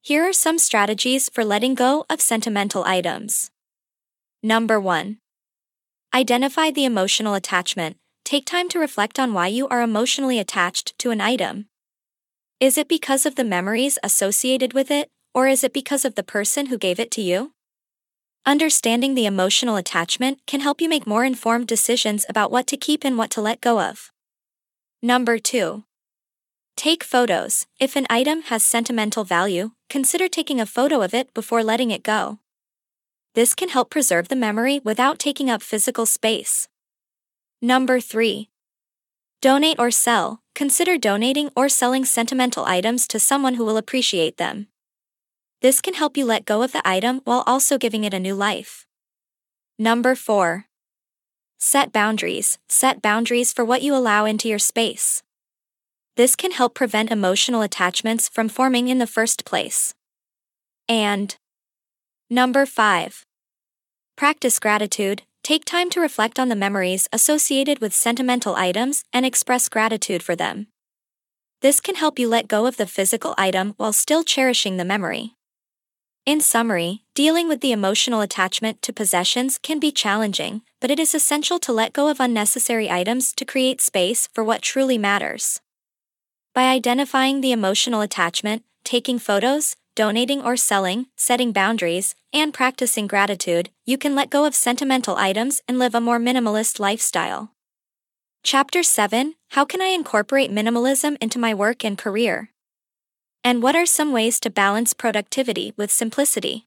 Here 0.02 0.23
are 0.28 0.35
some 0.35 0.59
strategies 0.59 1.31
for 1.31 1.47
letting 1.47 1.75
go 1.75 2.04
of 2.11 2.21
sentimental 2.21 2.85
items. 2.85 3.50
Number 4.42 4.78
1. 4.78 5.16
Identify 6.12 6.71
the 6.71 6.85
emotional 6.85 7.33
attachment 7.33 7.97
Take 8.24 8.46
time 8.46 8.68
to 8.70 8.78
reflect 8.78 9.18
on 9.18 9.34
why 9.34 9.48
you 9.48 9.68
are 9.68 9.82
emotionally 9.82 10.38
attached 10.38 10.98
to 10.98 11.10
an 11.10 11.20
item. 11.20 11.66
Is 12.60 12.78
it 12.78 12.88
because 12.88 13.26
of 13.26 13.34
the 13.34 13.44
memories 13.44 13.98
associated 14.02 14.72
with 14.72 14.90
it, 14.90 15.10
or 15.34 15.48
is 15.48 15.64
it 15.64 15.72
because 15.72 16.04
of 16.04 16.14
the 16.14 16.22
person 16.22 16.66
who 16.66 16.78
gave 16.78 17.00
it 17.00 17.10
to 17.12 17.20
you? 17.20 17.52
Understanding 18.46 19.14
the 19.14 19.26
emotional 19.26 19.76
attachment 19.76 20.38
can 20.46 20.60
help 20.60 20.80
you 20.80 20.88
make 20.88 21.06
more 21.06 21.24
informed 21.24 21.66
decisions 21.66 22.24
about 22.28 22.50
what 22.50 22.66
to 22.68 22.76
keep 22.76 23.04
and 23.04 23.18
what 23.18 23.30
to 23.30 23.40
let 23.40 23.60
go 23.60 23.80
of. 23.80 24.10
Number 25.02 25.38
2. 25.38 25.84
Take 26.76 27.04
photos. 27.04 27.66
If 27.78 27.96
an 27.96 28.06
item 28.08 28.42
has 28.42 28.62
sentimental 28.62 29.24
value, 29.24 29.72
consider 29.90 30.28
taking 30.28 30.60
a 30.60 30.66
photo 30.66 31.02
of 31.02 31.14
it 31.14 31.34
before 31.34 31.62
letting 31.62 31.90
it 31.90 32.02
go. 32.02 32.38
This 33.34 33.54
can 33.54 33.68
help 33.68 33.90
preserve 33.90 34.28
the 34.28 34.36
memory 34.36 34.80
without 34.82 35.18
taking 35.18 35.50
up 35.50 35.62
physical 35.62 36.06
space. 36.06 36.68
Number 37.64 38.00
3. 38.00 38.50
Donate 39.40 39.78
or 39.78 39.92
sell. 39.92 40.42
Consider 40.52 40.99
donating 40.99 41.49
or 41.54 41.69
selling 41.69 42.04
sentimental 42.04 42.64
items 42.64 43.07
to 43.07 43.21
someone 43.21 43.54
who 43.54 43.64
will 43.64 43.76
appreciate 43.76 44.37
them. 44.37 44.66
This 45.61 45.81
can 45.81 45.95
help 45.95 46.16
you 46.16 46.25
let 46.25 46.45
go 46.45 46.62
of 46.62 46.73
the 46.73 46.83
item 46.85 47.21
while 47.23 47.45
also 47.47 47.78
giving 47.78 48.02
it 48.02 48.12
a 48.12 48.19
new 48.19 48.35
life. 48.35 48.85
Number 49.78 50.16
4. 50.16 50.66
Set 51.57 51.92
boundaries. 51.92 52.59
Set 52.69 53.00
boundaries 53.00 53.52
for 53.52 53.64
what 53.64 53.83
you 53.83 53.95
allow 53.95 54.25
into 54.25 54.49
your 54.49 54.59
space. 54.59 55.23
This 56.16 56.35
can 56.35 56.50
help 56.50 56.75
prevent 56.75 57.12
emotional 57.12 57.62
attachments 57.62 58.28
from 58.28 58.49
forming 58.49 58.88
in 58.88 58.99
the 58.99 59.07
first 59.07 59.45
place. 59.45 59.95
And 60.88 61.37
number 62.28 62.66
5. 62.66 63.25
Practice 64.16 64.59
gratitude. 64.59 65.23
Take 65.42 65.64
time 65.64 65.90
to 65.90 66.00
reflect 66.00 66.38
on 66.38 66.49
the 66.49 66.54
memories 66.54 67.08
associated 67.12 67.80
with 67.80 67.92
sentimental 67.92 68.54
items 68.54 69.02
and 69.12 69.26
express 69.26 69.68
gratitude 69.68 70.22
for 70.22 70.37
them. 70.37 70.68
This 71.62 71.80
can 71.80 71.96
help 71.96 72.16
you 72.16 72.28
let 72.28 72.46
go 72.46 72.66
of 72.66 72.76
the 72.76 72.87
physical 72.87 73.34
item 73.37 73.75
while 73.76 73.92
still 73.92 74.22
cherishing 74.22 74.76
the 74.76 74.84
memory. 74.84 75.34
In 76.25 76.40
summary, 76.40 77.02
dealing 77.16 77.49
with 77.49 77.61
the 77.61 77.72
emotional 77.72 78.20
attachment 78.20 78.82
to 78.82 78.92
possessions 78.92 79.58
can 79.58 79.80
be 79.80 79.90
challenging, 79.90 80.62
but 80.80 80.92
it 80.92 81.00
is 81.00 81.12
essential 81.12 81.58
to 81.58 81.72
let 81.72 81.92
go 81.92 82.06
of 82.06 82.20
unnecessary 82.20 82.88
items 82.88 83.32
to 83.32 83.44
create 83.44 83.80
space 83.80 84.28
for 84.32 84.44
what 84.44 84.62
truly 84.62 84.96
matters. 84.96 85.61
By 86.54 86.70
identifying 86.70 87.40
the 87.40 87.50
emotional 87.50 88.00
attachment, 88.00 88.62
taking 88.84 89.18
photos, 89.18 89.75
donating 89.94 90.42
or 90.42 90.56
selling, 90.56 91.06
setting 91.16 91.52
boundaries, 91.52 92.14
and 92.32 92.54
practicing 92.54 93.06
gratitude, 93.06 93.70
you 93.84 93.99
can 93.99 94.14
let 94.14 94.30
go 94.30 94.44
of 94.44 94.54
sentimental 94.54 95.16
items 95.16 95.61
and 95.68 95.78
live 95.78 95.94
a 95.94 96.00
more 96.00 96.18
minimalist 96.18 96.80
lifestyle. 96.80 97.52
Chapter 98.42 98.82
7 98.82 99.34
How 99.50 99.64
can 99.64 99.80
I 99.80 99.88
incorporate 99.88 100.50
minimalism 100.50 101.16
into 101.20 101.38
my 101.38 101.54
work 101.54 101.84
and 101.84 101.96
career? 101.96 102.50
And 103.44 103.62
what 103.62 103.76
are 103.76 103.87
some 103.87 104.12
ways 104.12 104.40
to 104.40 104.50
balance 104.50 104.94
productivity 104.94 105.75
with 105.76 105.90
simplicity? 105.90 106.66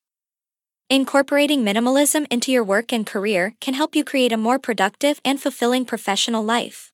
Incorporating 0.90 1.64
minimalism 1.64 2.28
into 2.30 2.52
your 2.52 2.64
work 2.64 2.94
and 2.94 3.08
career 3.08 3.56
can 3.60 3.74
help 3.74 3.96
you 3.96 4.04
create 4.04 4.32
a 4.32 4.38
more 4.38 4.60
productive 4.60 5.20
and 5.26 5.42
fulfilling 5.42 5.84
professional 5.84 6.44
life. 6.44 6.92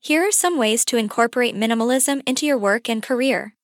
Here 0.00 0.22
are 0.26 0.32
some 0.32 0.58
ways 0.58 0.84
to 0.86 0.96
incorporate 0.96 1.54
minimalism 1.54 2.22
into 2.26 2.46
your 2.46 2.58
work 2.58 2.88
and 2.88 3.02
career. 3.02 3.54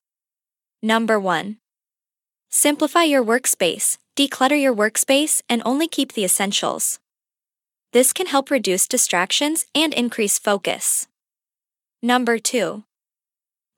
Number 0.83 1.19
1. 1.19 1.59
Simplify 2.53 3.05
your 3.05 3.25
workspace, 3.25 3.97
declutter 4.17 4.61
your 4.61 4.75
workspace, 4.75 5.41
and 5.49 5.63
only 5.65 5.87
keep 5.87 6.15
the 6.15 6.25
essentials. 6.25 6.99
This 7.93 8.13
can 8.13 8.27
help 8.27 8.51
reduce 8.51 8.89
distractions 8.89 9.67
and 9.73 9.95
increase 9.95 10.37
focus. 10.37 11.07
Number 12.03 12.39
2. 12.39 12.83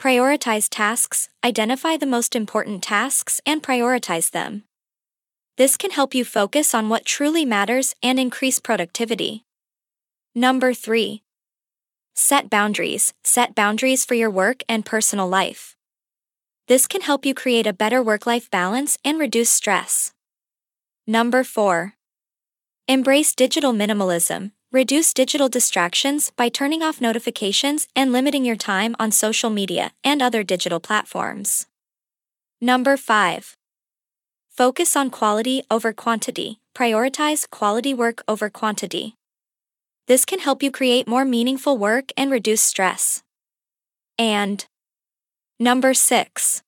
Prioritize 0.01 0.69
tasks, 0.71 1.29
identify 1.45 1.99
the 1.99 2.07
most 2.07 2.35
important 2.35 2.83
tasks, 2.83 3.43
and 3.45 3.63
prioritize 3.63 4.31
them. 4.31 4.65
This 5.59 5.77
can 5.77 5.91
help 5.91 6.15
you 6.15 6.25
focus 6.25 6.75
on 6.75 6.89
what 6.89 7.05
truly 7.05 7.45
matters 7.45 7.95
and 8.03 8.19
increase 8.19 8.59
productivity. 8.59 9.45
Number 10.35 10.73
3. 10.73 11.23
Set 12.15 12.49
boundaries. 12.49 13.13
Set 13.23 13.55
boundaries 13.55 14.07
for 14.07 14.15
your 14.15 14.31
work 14.31 14.63
and 14.67 14.87
personal 14.87 15.29
life. 15.29 15.77
This 16.73 16.87
can 16.87 17.03
help 17.03 17.27
you 17.27 17.35
create 17.35 17.67
a 17.67 17.75
better 17.75 18.03
work 18.03 18.25
life 18.25 18.51
balance 18.51 18.97
and 19.05 19.19
reduce 19.21 19.51
stress. 19.51 20.15
Number 21.07 21.45
4. 21.45 21.93
Embrace 22.89 23.35
digital 23.35 23.75
minimalism. 23.75 24.53
Reduce 24.73 25.13
digital 25.13 25.51
distractions 25.51 26.31
by 26.35 26.49
turning 26.49 26.83
off 26.83 26.99
notifications 26.99 27.89
and 27.95 28.11
limiting 28.11 28.47
your 28.47 28.57
time 28.57 28.97
on 28.99 29.13
social 29.13 29.51
media 29.51 29.93
and 30.03 30.23
other 30.23 30.43
digital 30.43 30.81
platforms. 30.81 31.67
Number 32.59 32.97
5. 32.97 33.55
Focus 34.49 34.97
on 34.97 35.11
quality 35.11 35.65
over 35.71 35.93
quantity. 35.93 36.59
Prioritize 36.75 37.51
quality 37.51 37.93
work 37.93 38.23
over 38.27 38.49
quantity. 38.49 39.15
This 40.07 40.25
can 40.25 40.39
help 40.39 40.63
you 40.63 40.71
create 40.71 41.07
more 41.07 41.27
meaningful 41.27 41.77
work 41.77 42.13
and 42.17 42.31
reduce 42.31 42.63
stress. 42.63 43.23
And 44.19 44.65
number 45.59 45.95
6. 45.95 46.63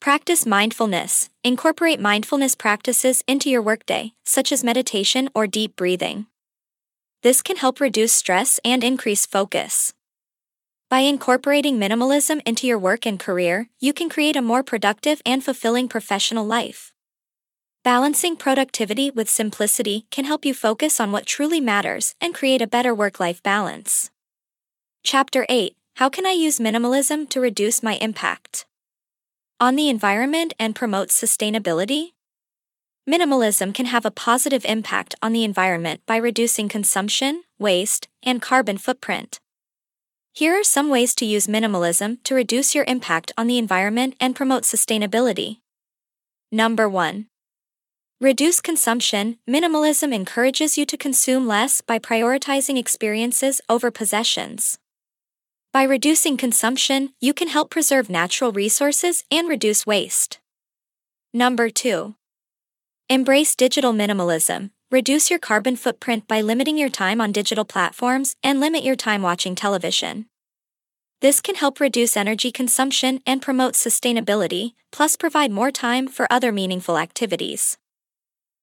Practice 0.00 0.46
mindfulness. 0.46 1.28
Incorporate 1.42 2.00
mindfulness 2.00 2.54
practices 2.54 3.22
into 3.26 3.50
your 3.50 3.62
workday, 3.62 4.12
such 4.24 4.52
as 4.52 4.62
meditation 4.62 5.28
or 5.34 5.46
deep 5.46 5.76
breathing. 5.76 6.26
This 7.22 7.42
can 7.42 7.56
help 7.56 7.80
reduce 7.80 8.12
stress 8.12 8.60
and 8.64 8.84
increase 8.84 9.26
focus. 9.26 9.92
By 10.88 11.00
incorporating 11.00 11.78
minimalism 11.78 12.40
into 12.46 12.66
your 12.66 12.78
work 12.78 13.04
and 13.04 13.18
career, 13.18 13.68
you 13.80 13.92
can 13.92 14.08
create 14.08 14.36
a 14.36 14.42
more 14.42 14.62
productive 14.62 15.20
and 15.26 15.44
fulfilling 15.44 15.88
professional 15.88 16.46
life. 16.46 16.92
Balancing 17.84 18.36
productivity 18.36 19.10
with 19.10 19.28
simplicity 19.28 20.06
can 20.10 20.24
help 20.24 20.44
you 20.44 20.54
focus 20.54 21.00
on 21.00 21.12
what 21.12 21.26
truly 21.26 21.60
matters 21.60 22.14
and 22.20 22.34
create 22.34 22.62
a 22.62 22.66
better 22.66 22.94
work 22.94 23.20
life 23.20 23.42
balance. 23.42 24.10
Chapter 25.04 25.44
8 25.48 25.74
How 25.98 26.08
can 26.08 26.26
I 26.26 26.30
use 26.30 26.60
minimalism 26.60 27.28
to 27.30 27.40
reduce 27.40 27.82
my 27.82 27.94
impact? 27.94 28.66
On 29.58 29.74
the 29.74 29.88
environment 29.88 30.54
and 30.56 30.72
promote 30.72 31.08
sustainability? 31.08 32.12
Minimalism 33.10 33.74
can 33.74 33.86
have 33.86 34.06
a 34.06 34.12
positive 34.12 34.64
impact 34.64 35.16
on 35.20 35.32
the 35.32 35.42
environment 35.42 36.00
by 36.06 36.16
reducing 36.18 36.68
consumption, 36.68 37.42
waste, 37.58 38.06
and 38.22 38.40
carbon 38.40 38.78
footprint. 38.78 39.40
Here 40.32 40.54
are 40.54 40.62
some 40.62 40.88
ways 40.88 41.16
to 41.16 41.26
use 41.26 41.48
minimalism 41.48 42.22
to 42.22 42.36
reduce 42.36 42.76
your 42.76 42.84
impact 42.84 43.32
on 43.36 43.48
the 43.48 43.58
environment 43.58 44.14
and 44.20 44.36
promote 44.36 44.62
sustainability. 44.62 45.58
Number 46.52 46.88
1. 46.88 47.26
Reduce 48.20 48.60
consumption. 48.60 49.38
Minimalism 49.50 50.14
encourages 50.14 50.78
you 50.78 50.86
to 50.86 50.96
consume 50.96 51.48
less 51.48 51.80
by 51.80 51.98
prioritizing 51.98 52.78
experiences 52.78 53.60
over 53.68 53.90
possessions. 53.90 54.78
By 55.70 55.82
reducing 55.82 56.38
consumption, 56.38 57.10
you 57.20 57.34
can 57.34 57.48
help 57.48 57.68
preserve 57.68 58.08
natural 58.08 58.52
resources 58.52 59.24
and 59.30 59.46
reduce 59.48 59.86
waste. 59.86 60.38
Number 61.34 61.68
2. 61.68 62.14
Embrace 63.10 63.54
digital 63.54 63.92
minimalism. 63.92 64.70
Reduce 64.90 65.28
your 65.28 65.38
carbon 65.38 65.76
footprint 65.76 66.26
by 66.26 66.40
limiting 66.40 66.78
your 66.78 66.88
time 66.88 67.20
on 67.20 67.32
digital 67.32 67.66
platforms 67.66 68.34
and 68.42 68.60
limit 68.60 68.82
your 68.82 68.96
time 68.96 69.20
watching 69.20 69.54
television. 69.54 70.24
This 71.20 71.42
can 71.42 71.56
help 71.56 71.80
reduce 71.80 72.16
energy 72.16 72.50
consumption 72.50 73.20
and 73.26 73.42
promote 73.42 73.74
sustainability, 73.74 74.72
plus 74.90 75.16
provide 75.16 75.50
more 75.50 75.70
time 75.70 76.08
for 76.08 76.26
other 76.30 76.50
meaningful 76.50 76.96
activities. 76.96 77.76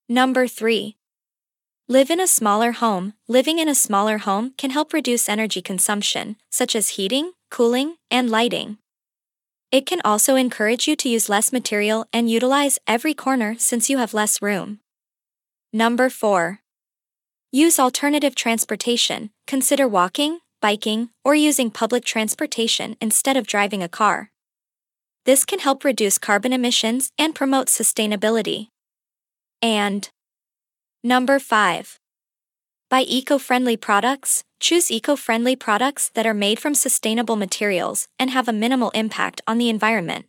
Number 0.09 0.47
3. 0.47 0.97
Live 1.87 2.09
in 2.09 2.19
a 2.19 2.25
smaller 2.25 2.71
home. 2.71 3.13
Living 3.27 3.59
in 3.59 3.69
a 3.69 3.75
smaller 3.75 4.17
home 4.17 4.55
can 4.57 4.71
help 4.71 4.91
reduce 4.91 5.29
energy 5.29 5.61
consumption, 5.61 6.35
such 6.49 6.75
as 6.75 6.97
heating, 6.97 7.33
cooling, 7.51 7.97
and 8.09 8.27
lighting. 8.27 8.79
It 9.71 9.85
can 9.85 10.01
also 10.03 10.35
encourage 10.35 10.87
you 10.87 10.95
to 10.95 11.07
use 11.07 11.29
less 11.29 11.53
material 11.53 12.07
and 12.11 12.27
utilize 12.27 12.79
every 12.87 13.13
corner 13.13 13.55
since 13.59 13.87
you 13.87 13.99
have 13.99 14.15
less 14.15 14.41
room. 14.41 14.79
Number 15.71 16.09
4. 16.09 16.59
Use 17.51 17.77
alternative 17.77 18.33
transportation. 18.33 19.29
Consider 19.45 19.87
walking, 19.87 20.39
biking, 20.63 21.09
or 21.23 21.35
using 21.35 21.69
public 21.69 22.03
transportation 22.03 22.97
instead 22.99 23.37
of 23.37 23.45
driving 23.45 23.83
a 23.83 23.87
car. 23.87 24.31
This 25.25 25.45
can 25.45 25.59
help 25.59 25.83
reduce 25.83 26.17
carbon 26.17 26.51
emissions 26.51 27.11
and 27.19 27.35
promote 27.35 27.67
sustainability. 27.67 28.69
And 29.61 30.09
number 31.05 31.37
5. 31.37 31.99
Buy 32.89 33.01
eco 33.01 33.37
friendly 33.37 33.77
products. 33.77 34.43
Choose 34.59 34.89
eco 34.89 35.15
friendly 35.15 35.55
products 35.55 36.09
that 36.15 36.25
are 36.25 36.33
made 36.33 36.59
from 36.59 36.73
sustainable 36.73 37.35
materials 37.35 38.07
and 38.17 38.31
have 38.31 38.47
a 38.47 38.53
minimal 38.53 38.89
impact 38.95 39.39
on 39.45 39.59
the 39.59 39.69
environment. 39.69 40.25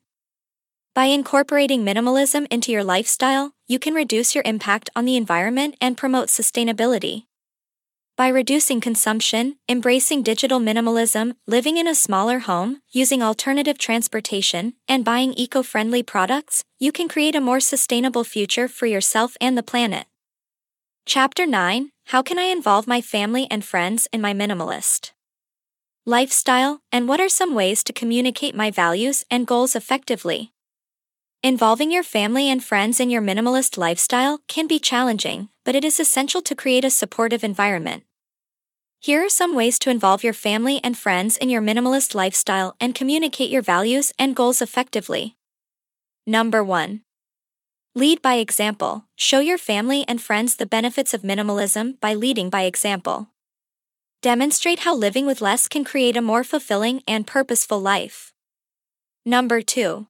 By 0.94 1.06
incorporating 1.06 1.82
minimalism 1.82 2.46
into 2.50 2.72
your 2.72 2.84
lifestyle, 2.84 3.52
you 3.66 3.78
can 3.78 3.94
reduce 3.94 4.34
your 4.34 4.44
impact 4.44 4.90
on 4.94 5.06
the 5.06 5.16
environment 5.16 5.76
and 5.80 5.96
promote 5.96 6.28
sustainability. 6.28 7.24
By 8.18 8.28
reducing 8.28 8.82
consumption, 8.82 9.56
embracing 9.70 10.24
digital 10.24 10.60
minimalism, 10.60 11.36
living 11.46 11.78
in 11.78 11.88
a 11.88 11.94
smaller 11.94 12.40
home, 12.40 12.82
using 12.90 13.22
alternative 13.22 13.78
transportation, 13.78 14.74
and 14.86 15.06
buying 15.06 15.32
eco 15.34 15.62
friendly 15.62 16.02
products, 16.02 16.64
you 16.78 16.92
can 16.92 17.08
create 17.08 17.34
a 17.34 17.40
more 17.40 17.60
sustainable 17.60 18.24
future 18.24 18.68
for 18.68 18.84
yourself 18.84 19.38
and 19.40 19.56
the 19.56 19.62
planet. 19.62 20.06
Chapter 21.08 21.46
9 21.46 21.90
How 22.06 22.20
can 22.20 22.36
I 22.36 22.46
involve 22.46 22.88
my 22.88 23.00
family 23.00 23.46
and 23.48 23.64
friends 23.64 24.08
in 24.12 24.20
my 24.20 24.34
minimalist 24.34 25.12
lifestyle, 26.04 26.80
and 26.90 27.06
what 27.06 27.20
are 27.20 27.28
some 27.28 27.54
ways 27.54 27.84
to 27.84 27.92
communicate 27.92 28.56
my 28.56 28.72
values 28.72 29.24
and 29.30 29.46
goals 29.46 29.76
effectively? 29.76 30.52
Involving 31.44 31.92
your 31.92 32.02
family 32.02 32.50
and 32.50 32.62
friends 32.62 32.98
in 32.98 33.08
your 33.08 33.22
minimalist 33.22 33.78
lifestyle 33.78 34.40
can 34.48 34.66
be 34.66 34.80
challenging, 34.80 35.48
but 35.64 35.76
it 35.76 35.84
is 35.84 36.00
essential 36.00 36.42
to 36.42 36.56
create 36.56 36.84
a 36.84 36.90
supportive 36.90 37.44
environment. 37.44 38.02
Here 38.98 39.24
are 39.24 39.28
some 39.28 39.54
ways 39.54 39.78
to 39.80 39.90
involve 39.90 40.24
your 40.24 40.32
family 40.32 40.80
and 40.82 40.98
friends 40.98 41.36
in 41.36 41.48
your 41.48 41.62
minimalist 41.62 42.16
lifestyle 42.16 42.74
and 42.80 42.96
communicate 42.96 43.50
your 43.50 43.62
values 43.62 44.12
and 44.18 44.34
goals 44.34 44.60
effectively. 44.60 45.36
Number 46.26 46.64
1. 46.64 47.02
Lead 47.96 48.20
by 48.20 48.34
example. 48.34 49.06
Show 49.16 49.38
your 49.38 49.56
family 49.56 50.04
and 50.06 50.20
friends 50.20 50.56
the 50.56 50.66
benefits 50.66 51.14
of 51.14 51.22
minimalism 51.22 51.98
by 51.98 52.12
leading 52.12 52.50
by 52.50 52.64
example. 52.64 53.28
Demonstrate 54.20 54.80
how 54.80 54.94
living 54.94 55.24
with 55.24 55.40
less 55.40 55.66
can 55.66 55.82
create 55.82 56.14
a 56.14 56.20
more 56.20 56.44
fulfilling 56.44 57.02
and 57.08 57.26
purposeful 57.26 57.80
life. 57.80 58.34
Number 59.24 59.62
2. 59.62 60.08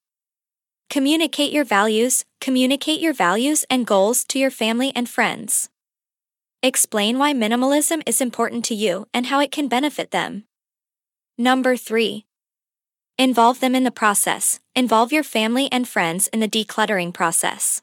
Communicate 0.91 1.53
your 1.53 1.65
values. 1.65 2.25
Communicate 2.41 2.99
your 2.99 3.15
values 3.15 3.65
and 3.71 3.87
goals 3.87 4.25
to 4.25 4.39
your 4.41 4.51
family 4.51 4.91
and 4.97 5.09
friends. 5.09 5.69
Explain 6.65 7.21
why 7.21 7.33
minimalism 7.33 8.03
is 8.05 8.21
important 8.21 8.65
to 8.65 8.75
you 8.75 9.07
and 9.15 9.27
how 9.27 9.39
it 9.39 9.53
can 9.53 9.69
benefit 9.69 10.11
them. 10.11 10.43
Number 11.39 11.77
3. 11.77 12.27
Involve 13.19 13.61
them 13.61 13.75
in 13.75 13.85
the 13.85 13.91
process. 13.91 14.61
Involve 14.75 15.11
your 15.11 15.23
family 15.23 15.73
and 15.73 15.89
friends 15.89 16.29
in 16.29 16.41
the 16.41 16.49
decluttering 16.49 17.15
process. 17.15 17.81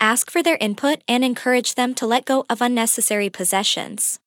Ask 0.00 0.30
for 0.30 0.42
their 0.42 0.56
input 0.62 1.02
and 1.06 1.22
encourage 1.22 1.74
them 1.74 1.94
to 1.96 2.06
let 2.06 2.24
go 2.24 2.46
of 2.48 2.62
unnecessary 2.62 3.28
possessions. 3.28 4.18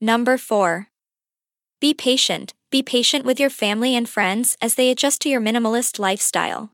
Number 0.00 0.38
4. 0.38 0.88
Be 1.78 1.92
patient. 1.92 2.54
Be 2.70 2.82
patient 2.82 3.26
with 3.26 3.38
your 3.38 3.50
family 3.50 3.94
and 3.94 4.08
friends 4.08 4.56
as 4.62 4.76
they 4.76 4.90
adjust 4.90 5.20
to 5.22 5.28
your 5.28 5.42
minimalist 5.42 5.98
lifestyle. 5.98 6.70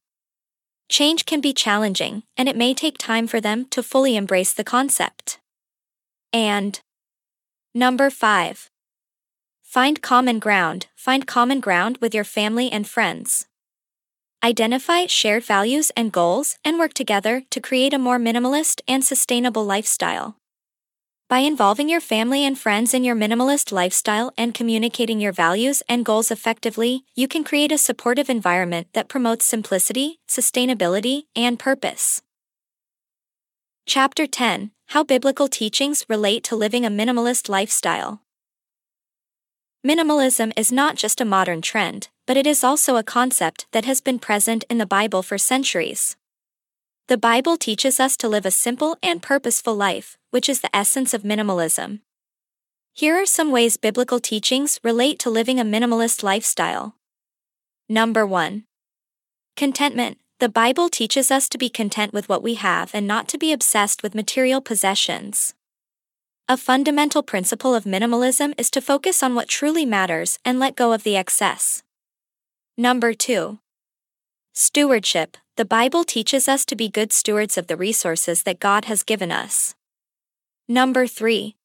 Change 0.89 1.27
can 1.27 1.41
be 1.41 1.53
challenging, 1.53 2.23
and 2.37 2.49
it 2.49 2.57
may 2.57 2.73
take 2.73 2.99
time 2.99 3.27
for 3.27 3.41
them 3.41 3.65
to 3.71 3.83
fully 3.83 4.15
embrace 4.15 4.53
the 4.53 4.63
concept. 4.63 5.41
And 6.33 6.81
number 7.75 8.11
5. 8.11 8.71
Find 9.75 10.01
common 10.01 10.39
ground. 10.39 10.87
Find 10.95 11.27
common 11.27 11.59
ground 11.59 11.99
with 12.01 12.15
your 12.15 12.23
family 12.23 12.71
and 12.71 12.87
friends. 12.87 13.49
Identify 14.41 15.07
shared 15.07 15.43
values 15.43 15.91
and 15.97 16.13
goals 16.13 16.59
and 16.65 16.79
work 16.79 16.95
together 16.95 17.43
to 17.51 17.61
create 17.61 17.93
a 17.93 17.99
more 17.99 18.21
minimalist 18.21 18.83
and 18.87 19.05
sustainable 19.05 19.65
lifestyle. 19.65 20.37
By 21.29 21.41
involving 21.41 21.89
your 21.89 22.01
family 22.01 22.45
and 22.45 22.57
friends 22.57 22.95
in 22.95 23.03
your 23.03 23.17
minimalist 23.17 23.73
lifestyle 23.73 24.33
and 24.39 24.55
communicating 24.55 25.19
your 25.19 25.33
values 25.33 25.83
and 25.89 26.05
goals 26.05 26.31
effectively, 26.31 27.03
you 27.17 27.27
can 27.27 27.43
create 27.43 27.73
a 27.73 27.77
supportive 27.77 28.31
environment 28.31 28.87
that 28.93 29.09
promotes 29.09 29.45
simplicity, 29.45 30.21
sustainability, 30.29 31.25
and 31.35 31.59
purpose. 31.59 32.23
Chapter 33.87 34.29
10 34.29 34.71
How 34.91 35.03
Biblical 35.03 35.49
Teachings 35.49 36.05
Relate 36.09 36.45
to 36.45 36.55
Living 36.55 36.87
a 36.87 36.91
Minimalist 36.91 37.49
Lifestyle. 37.49 38.21
Minimalism 39.87 40.51
is 40.57 40.73
not 40.73 40.97
just 40.97 41.21
a 41.21 41.27
modern 41.27 41.61
trend, 41.61 42.09
but 42.27 42.39
it 42.39 42.47
is 42.47 42.65
also 42.65 42.97
a 42.97 43.03
concept 43.03 43.67
that 43.73 43.85
has 43.85 44.01
been 44.01 44.19
present 44.19 44.65
in 44.71 44.79
the 44.79 44.87
Bible 44.87 45.23
for 45.23 45.37
centuries. 45.37 46.17
The 47.09 47.19
Bible 47.19 47.59
teaches 47.59 48.01
us 48.01 48.17
to 48.17 48.29
live 48.31 48.47
a 48.47 48.51
simple 48.51 48.97
and 49.03 49.21
purposeful 49.21 49.75
life, 49.75 50.17
which 50.31 50.49
is 50.49 50.63
the 50.63 50.75
essence 50.75 51.13
of 51.13 51.23
minimalism. 51.23 52.01
Here 52.95 53.15
are 53.21 53.27
some 53.27 53.51
ways 53.51 53.77
biblical 53.77 54.21
teachings 54.21 54.81
relate 54.83 55.19
to 55.19 55.29
living 55.29 55.61
a 55.61 55.65
minimalist 55.67 56.23
lifestyle. 56.23 56.97
Number 57.87 58.27
1. 58.27 58.65
Contentment. 59.55 60.17
The 60.39 60.49
Bible 60.49 60.89
teaches 60.89 61.31
us 61.31 61.47
to 61.51 61.59
be 61.59 61.69
content 61.69 62.15
with 62.15 62.27
what 62.31 62.43
we 62.43 62.55
have 62.55 62.95
and 62.95 63.07
not 63.07 63.29
to 63.29 63.39
be 63.39 63.53
obsessed 63.53 64.03
with 64.03 64.15
material 64.15 64.63
possessions. 64.63 65.53
A 66.47 66.59
fundamental 66.59 67.23
principle 67.23 67.75
of 67.75 67.85
minimalism 67.85 68.53
is 68.59 68.71
to 68.73 68.83
focus 68.83 69.23
on 69.23 69.35
what 69.35 69.49
truly 69.49 69.87
matters 69.87 70.39
and 70.45 70.59
let 70.59 70.77
go 70.77 70.93
of 70.93 71.03
the 71.03 71.17
excess. 71.17 71.83
Number 72.77 73.15
2. 73.15 73.61
Stewardship. 74.53 75.39
The 75.57 75.65
Bible 75.65 76.05
teaches 76.05 76.47
us 76.47 76.67
to 76.67 76.77
be 76.77 76.91
good 76.91 77.15
stewards 77.15 77.57
of 77.57 77.67
the 77.67 77.79
resources 77.79 78.43
that 78.43 78.61
God 78.61 78.85
has 78.85 79.03
given 79.03 79.33
us. 79.33 79.75
Number 80.69 81.07
3. 81.07 81.57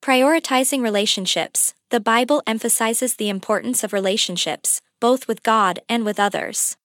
Prioritizing 0.00 0.80
relationships. 0.80 1.74
The 1.90 1.98
Bible 1.98 2.40
emphasizes 2.46 3.16
the 3.16 3.28
importance 3.28 3.82
of 3.82 3.92
relationships, 3.92 4.80
both 5.00 5.26
with 5.26 5.42
God 5.42 5.80
and 5.88 6.04
with 6.04 6.20
others. 6.20 6.76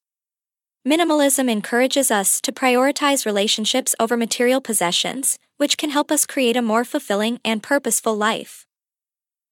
Minimalism 0.84 1.47
encourages 1.47 2.10
us 2.10 2.41
to 2.41 2.52
prioritize 2.52 3.23
relationships 3.23 3.93
over 3.99 4.17
material 4.17 4.62
possessions, 4.62 5.38
which 5.58 5.78
can 5.78 5.89
help 5.89 6.12
us 6.12 6.26
create 6.26 6.56
a 6.56 6.62
more 6.62 6.84
fulfilling 6.84 7.39
and 7.44 7.63
purposeful 7.63 8.16
life. 8.16 8.66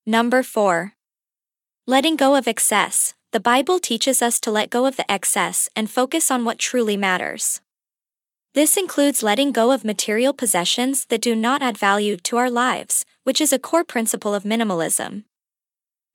Number 0.05 0.43
4. 0.43 0.93
Letting 1.87 2.15
go 2.15 2.35
of 2.35 2.47
excess. 2.47 3.13
The 3.31 3.39
Bible 3.39 3.79
teaches 3.79 4.21
us 4.21 4.39
to 4.41 4.51
let 4.51 4.69
go 4.69 4.85
of 4.85 4.97
the 4.97 5.09
excess 5.09 5.69
and 5.75 5.89
focus 5.89 6.29
on 6.29 6.43
what 6.43 6.59
truly 6.59 6.97
matters. 6.97 7.61
This 8.53 8.75
includes 8.75 9.23
letting 9.23 9.53
go 9.53 9.71
of 9.71 9.85
material 9.85 10.33
possessions 10.33 11.05
that 11.05 11.21
do 11.21 11.35
not 11.35 11.61
add 11.61 11.77
value 11.77 12.17
to 12.17 12.35
our 12.35 12.49
lives, 12.49 13.05
which 13.23 13.39
is 13.39 13.53
a 13.53 13.59
core 13.59 13.85
principle 13.85 14.35
of 14.35 14.43
minimalism. 14.43 15.23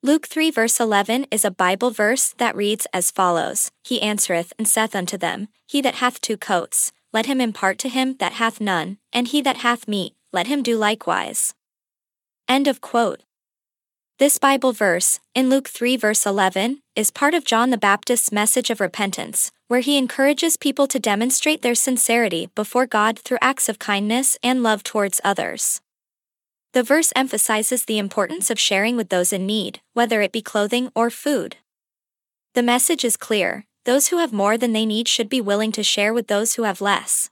Luke 0.03 0.27
3 0.27 0.51
verse 0.51 0.79
11 0.79 1.27
is 1.31 1.45
a 1.45 1.51
Bible 1.51 1.91
verse 1.91 2.35
that 2.37 2.55
reads 2.55 2.87
as 2.93 3.11
follows 3.11 3.71
He 3.83 4.03
answereth 4.03 4.53
and 4.59 4.69
saith 4.69 4.95
unto 4.95 5.17
them, 5.17 5.49
He 5.67 5.81
that 5.81 5.97
hath 5.97 6.21
two 6.21 6.37
coats, 6.37 6.93
let 7.13 7.27
him 7.27 7.41
impart 7.41 7.79
to 7.79 7.89
him 7.89 8.17
that 8.19 8.35
hath 8.35 8.61
none, 8.61 8.99
and 9.13 9.29
he 9.29 9.41
that 9.43 9.59
hath 9.59 9.89
meat, 9.89 10.15
let 10.33 10.47
him 10.47 10.63
do 10.63 10.77
likewise. 10.77 11.55
End 12.49 12.69
of 12.69 12.81
quote. 12.81 13.23
This 14.19 14.39
Bible 14.39 14.73
verse, 14.73 15.21
in 15.35 15.51
Luke 15.51 15.69
3 15.69 15.97
verse 15.97 16.25
11, 16.25 16.81
is 16.95 17.11
part 17.11 17.35
of 17.35 17.45
John 17.45 17.71
the 17.71 17.77
Baptist's 17.77 18.33
message 18.33 18.71
of 18.71 18.81
repentance, 18.81 19.53
where 19.69 19.81
he 19.81 19.99
encourages 19.99 20.57
people 20.57 20.87
to 20.87 20.99
demonstrate 20.99 21.63
their 21.63 21.75
sincerity 21.75 22.49
before 22.55 22.87
God 22.87 23.19
through 23.19 23.39
acts 23.43 23.69
of 23.69 23.79
kindness 23.79 24.39
and 24.43 24.63
love 24.63 24.83
towards 24.83 25.21
others. 25.23 25.81
The 26.73 26.83
verse 26.83 27.13
emphasizes 27.15 27.85
the 27.85 27.99
importance 27.99 28.51
of 28.51 28.61
sharing 28.61 28.97
with 28.97 29.09
those 29.09 29.33
in 29.33 29.47
need, 29.47 29.81
whether 29.93 30.23
it 30.23 30.33
be 30.33 30.43
clothing 30.43 30.91
or 30.95 31.11
food. 31.11 31.57
The 32.55 32.63
message 32.63 33.05
is 33.05 33.17
clear 33.17 33.67
those 33.87 34.09
who 34.09 34.19
have 34.19 34.33
more 34.33 34.59
than 34.59 34.73
they 34.73 34.85
need 34.85 35.09
should 35.09 35.29
be 35.29 35.41
willing 35.41 35.73
to 35.73 35.83
share 35.83 36.13
with 36.13 36.27
those 36.27 36.55
who 36.55 36.65
have 36.65 36.81
less. 36.81 37.31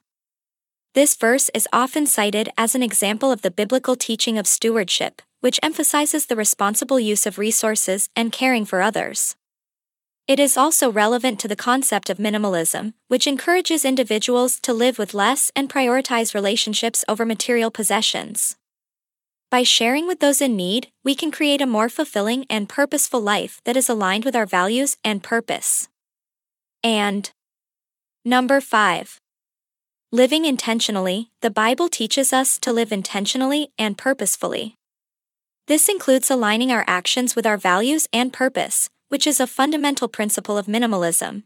This 0.95 1.17
verse 1.17 1.51
is 1.53 1.69
often 1.73 2.07
cited 2.07 2.49
as 2.57 2.75
an 2.75 2.83
example 2.83 3.33
of 3.33 3.43
the 3.43 3.51
biblical 3.51 3.97
teaching 3.97 4.39
of 4.39 4.47
stewardship, 4.47 5.21
which 5.41 5.59
emphasizes 5.63 6.27
the 6.27 6.37
responsible 6.37 7.01
use 7.01 7.27
of 7.27 7.37
resources 7.37 8.09
and 8.15 8.31
caring 8.31 8.65
for 8.65 8.81
others. 8.81 9.35
It 10.29 10.39
is 10.39 10.57
also 10.57 10.91
relevant 10.91 11.41
to 11.41 11.49
the 11.49 11.57
concept 11.57 12.09
of 12.09 12.19
minimalism, 12.19 12.95
which 13.09 13.27
encourages 13.27 13.85
individuals 13.85 14.61
to 14.61 14.73
live 14.73 14.97
with 14.97 15.13
less 15.13 15.51
and 15.57 15.69
prioritize 15.69 16.35
relationships 16.35 17.05
over 17.09 17.27
material 17.27 17.73
possessions. 17.73 18.57
By 19.51 19.65
sharing 19.65 20.07
with 20.07 20.21
those 20.21 20.41
in 20.41 20.57
need, 20.57 20.89
we 21.03 21.15
can 21.17 21.31
create 21.31 21.61
a 21.61 21.67
more 21.67 21.89
fulfilling 21.89 22.47
and 22.49 22.69
purposeful 22.69 23.21
life 23.21 23.61
that 23.65 23.77
is 23.77 23.89
aligned 23.89 24.25
with 24.25 24.37
our 24.37 24.47
values 24.47 24.97
and 25.05 25.23
purpose. 25.23 25.89
And 26.85 27.31
number 28.27 28.61
5. 28.61 29.19
Living 30.13 30.45
intentionally, 30.45 31.31
the 31.41 31.51
Bible 31.51 31.89
teaches 31.89 32.31
us 32.31 32.59
to 32.59 32.75
live 32.75 32.93
intentionally 32.93 33.73
and 33.79 33.97
purposefully. 33.97 34.77
This 35.67 35.89
includes 35.89 36.31
aligning 36.31 36.71
our 36.71 36.85
actions 36.87 37.35
with 37.35 37.47
our 37.47 37.57
values 37.57 38.07
and 38.13 38.35
purpose, 38.35 38.91
which 39.09 39.27
is 39.27 39.41
a 39.41 39.47
fundamental 39.47 40.09
principle 40.09 40.59
of 40.59 40.67
minimalism. 40.67 41.45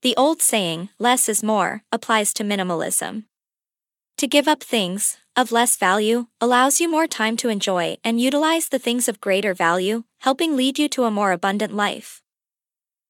The 0.00 0.16
old 0.16 0.40
saying, 0.40 0.88
less 0.98 1.28
is 1.28 1.42
more, 1.42 1.82
applies 1.92 2.32
to 2.34 2.42
minimalism. 2.42 3.24
To 4.16 4.26
give 4.26 4.48
up 4.48 4.62
things 4.62 5.18
of 5.36 5.52
less 5.52 5.76
value 5.76 6.28
allows 6.40 6.80
you 6.80 6.90
more 6.90 7.06
time 7.06 7.36
to 7.36 7.50
enjoy 7.50 7.98
and 8.02 8.18
utilize 8.18 8.70
the 8.70 8.78
things 8.78 9.08
of 9.08 9.20
greater 9.20 9.52
value, 9.52 10.04
helping 10.20 10.56
lead 10.56 10.78
you 10.78 10.88
to 10.88 11.04
a 11.04 11.10
more 11.10 11.32
abundant 11.32 11.74
life. 11.74 12.22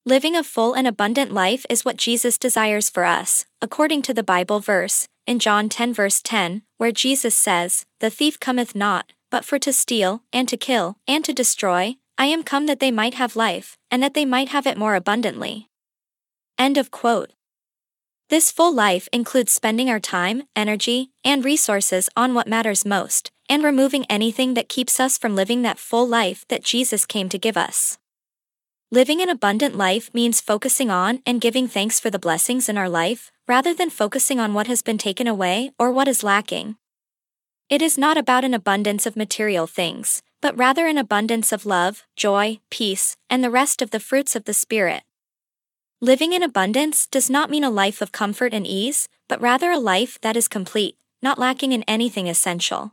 Living 0.08 0.34
a 0.34 0.42
full 0.42 0.72
and 0.72 0.86
abundant 0.86 1.34
life 1.34 1.66
is 1.68 1.84
what 1.84 1.98
Jesus 1.98 2.38
desires 2.38 2.88
for 2.88 3.04
us, 3.04 3.44
according 3.60 4.00
to 4.00 4.14
the 4.14 4.22
Bible 4.22 4.58
verse, 4.58 5.06
in 5.26 5.38
John 5.38 5.68
10 5.68 5.92
verse 5.92 6.22
10, 6.22 6.62
where 6.78 6.90
Jesus 6.90 7.36
says, 7.36 7.84
The 8.00 8.08
thief 8.08 8.40
cometh 8.40 8.74
not, 8.74 9.12
but 9.30 9.44
for 9.44 9.58
to 9.58 9.70
steal, 9.70 10.22
and 10.32 10.48
to 10.48 10.56
kill, 10.56 10.96
and 11.06 11.22
to 11.26 11.34
destroy, 11.34 11.96
I 12.16 12.24
am 12.24 12.42
come 12.42 12.64
that 12.68 12.80
they 12.80 12.90
might 12.90 13.20
have 13.20 13.36
life, 13.36 13.76
and 13.90 14.02
that 14.02 14.14
they 14.14 14.24
might 14.24 14.48
have 14.48 14.66
it 14.66 14.78
more 14.78 14.94
abundantly. 14.94 15.68
End 16.56 16.78
of 16.78 16.90
quote. 16.90 17.34
This 18.30 18.50
full 18.50 18.74
life 18.74 19.10
includes 19.12 19.52
spending 19.52 19.90
our 19.90 20.00
time, 20.00 20.44
energy, 20.56 21.10
and 21.22 21.44
resources 21.44 22.08
on 22.16 22.32
what 22.32 22.48
matters 22.48 22.86
most, 22.86 23.30
and 23.50 23.62
removing 23.62 24.06
anything 24.08 24.54
that 24.54 24.70
keeps 24.70 24.98
us 25.00 25.18
from 25.18 25.36
living 25.36 25.60
that 25.64 25.78
full 25.78 26.08
life 26.08 26.46
that 26.48 26.64
Jesus 26.64 27.04
came 27.04 27.28
to 27.28 27.36
give 27.36 27.58
us. 27.58 27.98
Living 28.90 29.20
an 29.20 29.28
abundant 29.28 29.76
life 29.76 30.08
means 30.14 30.40
focusing 30.40 30.90
on 30.90 31.20
and 31.26 31.42
giving 31.42 31.68
thanks 31.68 32.00
for 32.00 32.08
the 32.08 32.18
blessings 32.18 32.70
in 32.70 32.78
our 32.78 32.88
life, 32.88 33.30
rather 33.46 33.74
than 33.74 33.90
focusing 33.90 34.40
on 34.40 34.54
what 34.54 34.66
has 34.66 34.80
been 34.80 34.96
taken 34.96 35.26
away 35.26 35.70
or 35.78 35.92
what 35.92 36.08
is 36.08 36.24
lacking. 36.24 36.74
It 37.68 37.82
is 37.82 37.98
not 37.98 38.16
about 38.16 38.44
an 38.44 38.54
abundance 38.54 39.04
of 39.04 39.14
material 39.14 39.66
things, 39.66 40.22
but 40.40 40.56
rather 40.56 40.86
an 40.86 40.96
abundance 40.96 41.52
of 41.52 41.66
love, 41.66 42.06
joy, 42.16 42.60
peace, 42.70 43.14
and 43.28 43.44
the 43.44 43.50
rest 43.50 43.82
of 43.82 43.90
the 43.90 44.00
fruits 44.00 44.34
of 44.34 44.44
the 44.44 44.54
Spirit. 44.54 45.02
Living 46.00 46.32
in 46.32 46.42
abundance 46.42 47.06
does 47.06 47.28
not 47.28 47.50
mean 47.50 47.64
a 47.64 47.70
life 47.70 48.00
of 48.00 48.10
comfort 48.10 48.54
and 48.54 48.66
ease, 48.66 49.06
but 49.28 49.42
rather 49.42 49.70
a 49.70 49.78
life 49.78 50.18
that 50.22 50.34
is 50.34 50.48
complete, 50.48 50.96
not 51.20 51.38
lacking 51.38 51.72
in 51.72 51.82
anything 51.82 52.26
essential. 52.26 52.92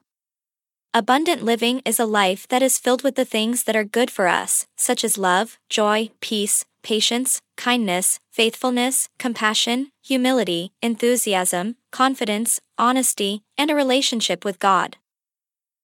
Abundant 0.97 1.43
living 1.43 1.81
is 1.83 1.99
a 1.99 2.05
life 2.05 2.47
that 2.47 2.63
is 2.63 2.79
filled 2.79 3.03
with 3.03 3.15
the 3.15 3.25
things 3.25 3.63
that 3.63 3.75
are 3.75 3.83
good 3.83 4.09
for 4.09 4.29
us, 4.29 4.65
such 4.77 5.03
as 5.03 5.17
love, 5.17 5.59
joy, 5.69 6.09
peace, 6.21 6.63
patience, 6.83 7.41
kindness, 7.57 8.21
faithfulness, 8.31 9.09
compassion, 9.19 9.91
humility, 10.01 10.71
enthusiasm, 10.81 11.75
confidence, 11.91 12.61
honesty, 12.77 13.43
and 13.57 13.69
a 13.69 13.75
relationship 13.75 14.45
with 14.45 14.57
God. 14.57 14.95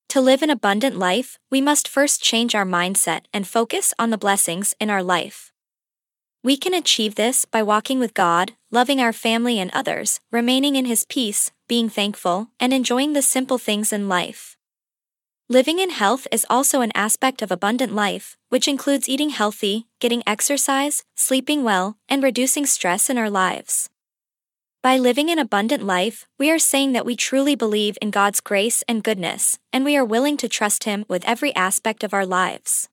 To 0.07 0.21
live 0.21 0.41
an 0.41 0.49
abundant 0.49 0.95
life, 0.95 1.37
we 1.49 1.59
must 1.59 1.89
first 1.89 2.23
change 2.23 2.55
our 2.55 2.65
mindset 2.65 3.25
and 3.33 3.45
focus 3.45 3.93
on 3.99 4.11
the 4.11 4.17
blessings 4.17 4.75
in 4.79 4.89
our 4.89 5.03
life. 5.03 5.51
We 6.41 6.55
can 6.55 6.73
achieve 6.73 7.15
this 7.15 7.43
by 7.43 7.63
walking 7.63 7.99
with 7.99 8.13
God, 8.13 8.53
loving 8.71 9.01
our 9.01 9.11
family 9.11 9.59
and 9.59 9.71
others, 9.71 10.21
remaining 10.31 10.77
in 10.77 10.85
His 10.85 11.03
peace, 11.03 11.51
being 11.67 11.89
thankful, 11.89 12.47
and 12.61 12.71
enjoying 12.71 13.11
the 13.11 13.21
simple 13.21 13.57
things 13.57 13.91
in 13.91 14.07
life. 14.07 14.55
Living 15.51 15.79
in 15.79 15.89
health 15.89 16.29
is 16.31 16.45
also 16.49 16.79
an 16.79 16.93
aspect 16.95 17.41
of 17.41 17.51
abundant 17.51 17.93
life, 17.93 18.37
which 18.47 18.69
includes 18.69 19.09
eating 19.09 19.31
healthy, 19.31 19.85
getting 19.99 20.23
exercise, 20.25 21.03
sleeping 21.13 21.65
well, 21.65 21.97
and 22.07 22.23
reducing 22.23 22.65
stress 22.65 23.09
in 23.09 23.17
our 23.17 23.29
lives. 23.29 23.89
By 24.81 24.97
living 24.97 25.29
an 25.29 25.39
abundant 25.39 25.83
life, 25.83 26.25
we 26.39 26.49
are 26.49 26.57
saying 26.57 26.93
that 26.93 27.05
we 27.05 27.17
truly 27.17 27.55
believe 27.55 27.97
in 28.01 28.11
God's 28.11 28.39
grace 28.39 28.81
and 28.87 29.03
goodness, 29.03 29.59
and 29.73 29.83
we 29.83 29.97
are 29.97 30.05
willing 30.05 30.37
to 30.37 30.47
trust 30.47 30.85
Him 30.85 31.03
with 31.09 31.25
every 31.25 31.53
aspect 31.53 32.05
of 32.05 32.13
our 32.13 32.25
lives. 32.25 32.87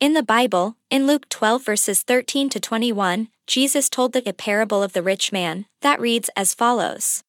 In 0.00 0.14
the 0.14 0.22
Bible, 0.22 0.78
in 0.88 1.06
Luke 1.06 1.28
12 1.28 1.66
verses 1.66 2.00
13 2.00 2.48
to 2.48 2.58
21, 2.60 3.28
Jesus 3.46 3.90
told 3.90 4.14
the 4.14 4.22
parable 4.32 4.82
of 4.82 4.94
the 4.94 5.02
rich 5.02 5.32
man, 5.32 5.66
that 5.82 6.00
reads 6.00 6.30
as 6.34 6.54
follows. 6.54 7.24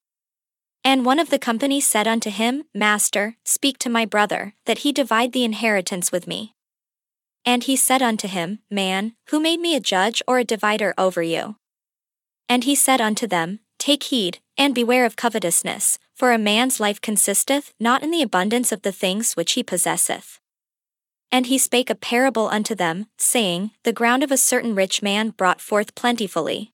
And 0.83 1.05
one 1.05 1.19
of 1.19 1.29
the 1.29 1.39
company 1.39 1.81
said 1.81 2.07
unto 2.07 2.29
him, 2.29 2.63
Master, 2.73 3.35
speak 3.43 3.77
to 3.79 3.89
my 3.89 4.05
brother, 4.05 4.53
that 4.65 4.79
he 4.79 4.91
divide 4.91 5.33
the 5.33 5.43
inheritance 5.43 6.11
with 6.11 6.27
me. 6.27 6.55
And 7.45 7.63
he 7.63 7.75
said 7.75 8.01
unto 8.01 8.27
him, 8.27 8.59
Man, 8.69 9.13
who 9.29 9.39
made 9.39 9.59
me 9.59 9.75
a 9.75 9.79
judge 9.79 10.21
or 10.27 10.39
a 10.39 10.43
divider 10.43 10.93
over 10.97 11.21
you? 11.21 11.55
And 12.47 12.63
he 12.63 12.75
said 12.75 13.01
unto 13.01 13.27
them, 13.27 13.59
Take 13.77 14.03
heed, 14.03 14.39
and 14.57 14.75
beware 14.75 15.05
of 15.05 15.15
covetousness, 15.15 15.99
for 16.15 16.31
a 16.31 16.37
man's 16.37 16.79
life 16.79 16.99
consisteth 16.99 17.73
not 17.79 18.03
in 18.03 18.11
the 18.11 18.21
abundance 18.21 18.71
of 18.71 18.81
the 18.81 18.91
things 18.91 19.33
which 19.33 19.53
he 19.53 19.63
possesseth. 19.63 20.39
And 21.31 21.45
he 21.45 21.57
spake 21.57 21.89
a 21.89 21.95
parable 21.95 22.47
unto 22.49 22.75
them, 22.75 23.07
saying, 23.17 23.71
The 23.83 23.93
ground 23.93 24.23
of 24.23 24.31
a 24.31 24.37
certain 24.37 24.75
rich 24.75 25.01
man 25.01 25.29
brought 25.29 25.61
forth 25.61 25.95
plentifully. 25.95 26.73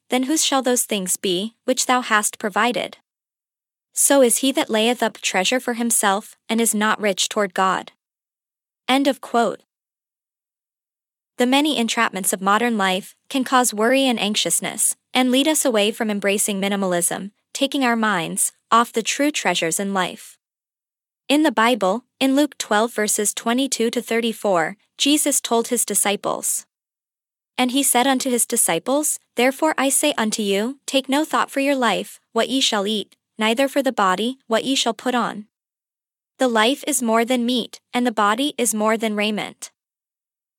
then 0.11 0.23
whose 0.23 0.43
shall 0.43 0.61
those 0.61 0.83
things 0.83 1.15
be, 1.15 1.55
which 1.63 1.85
thou 1.85 2.01
hast 2.01 2.37
provided? 2.37 2.97
So 3.93 4.21
is 4.21 4.39
he 4.39 4.51
that 4.51 4.69
layeth 4.69 5.01
up 5.01 5.17
treasure 5.19 5.59
for 5.59 5.75
himself, 5.75 6.35
and 6.49 6.59
is 6.59 6.75
not 6.75 6.99
rich 6.99 7.29
toward 7.29 7.53
God. 7.53 7.93
End 8.89 9.07
of 9.07 9.21
quote. 9.21 9.61
The 11.37 11.45
many 11.45 11.81
entrapments 11.81 12.33
of 12.33 12.41
modern 12.41 12.77
life 12.77 13.15
can 13.29 13.45
cause 13.45 13.73
worry 13.73 14.03
and 14.05 14.19
anxiousness, 14.19 14.97
and 15.13 15.31
lead 15.31 15.47
us 15.47 15.63
away 15.63 15.91
from 15.91 16.11
embracing 16.11 16.59
minimalism, 16.59 17.31
taking 17.53 17.85
our 17.85 17.95
minds 17.95 18.51
off 18.69 18.91
the 18.91 19.01
true 19.01 19.31
treasures 19.31 19.79
in 19.79 19.93
life. 19.93 20.37
In 21.29 21.43
the 21.43 21.53
Bible, 21.53 22.03
in 22.19 22.35
Luke 22.35 22.57
12 22.57 22.93
verses 22.93 23.33
22 23.33 23.89
to 23.89 24.01
34, 24.01 24.75
Jesus 24.97 25.39
told 25.39 25.69
his 25.69 25.85
disciples, 25.85 26.65
And 27.57 27.71
he 27.71 27.83
said 27.83 28.07
unto 28.07 28.29
his 28.29 28.45
disciples, 28.45 29.19
Therefore 29.35 29.75
I 29.77 29.89
say 29.89 30.13
unto 30.17 30.41
you, 30.41 30.79
take 30.85 31.07
no 31.07 31.23
thought 31.25 31.51
for 31.51 31.59
your 31.59 31.75
life, 31.75 32.19
what 32.33 32.49
ye 32.49 32.61
shall 32.61 32.87
eat, 32.87 33.15
neither 33.37 33.67
for 33.67 33.83
the 33.83 33.91
body, 33.91 34.39
what 34.47 34.63
ye 34.63 34.75
shall 34.75 34.93
put 34.93 35.15
on. 35.15 35.45
The 36.39 36.47
life 36.47 36.83
is 36.87 37.03
more 37.03 37.23
than 37.23 37.45
meat, 37.45 37.79
and 37.93 38.05
the 38.05 38.11
body 38.11 38.55
is 38.57 38.73
more 38.73 38.97
than 38.97 39.15
raiment. 39.15 39.71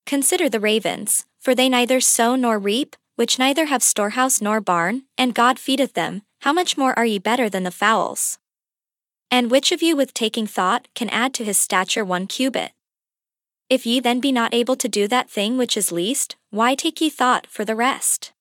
Consider 0.06 0.48
the 0.48 0.60
ravens, 0.60 1.26
for 1.40 1.54
they 1.54 1.68
neither 1.68 2.00
sow 2.00 2.36
nor 2.36 2.58
reap, 2.58 2.94
which 3.16 3.38
neither 3.38 3.66
have 3.66 3.82
storehouse 3.82 4.40
nor 4.40 4.60
barn, 4.60 5.02
and 5.18 5.34
God 5.34 5.58
feedeth 5.58 5.94
them, 5.94 6.22
how 6.42 6.52
much 6.52 6.76
more 6.76 6.96
are 6.98 7.04
ye 7.04 7.18
better 7.18 7.48
than 7.48 7.62
the 7.62 7.70
fowls? 7.70 8.38
And 9.30 9.50
which 9.50 9.72
of 9.72 9.82
you 9.82 9.96
with 9.96 10.12
taking 10.12 10.46
thought 10.46 10.88
can 10.94 11.08
add 11.10 11.32
to 11.34 11.44
his 11.44 11.58
stature 11.58 12.04
one 12.04 12.26
cubit? 12.26 12.72
If 13.72 13.86
ye 13.86 14.00
then 14.00 14.20
be 14.20 14.32
not 14.32 14.52
able 14.52 14.76
to 14.76 14.86
do 14.86 15.08
that 15.08 15.30
thing 15.30 15.56
which 15.56 15.78
is 15.78 15.90
least, 15.90 16.36
why 16.50 16.74
take 16.74 17.00
ye 17.00 17.08
thought 17.08 17.46
for 17.46 17.64
the 17.64 17.74
rest? 17.74 18.32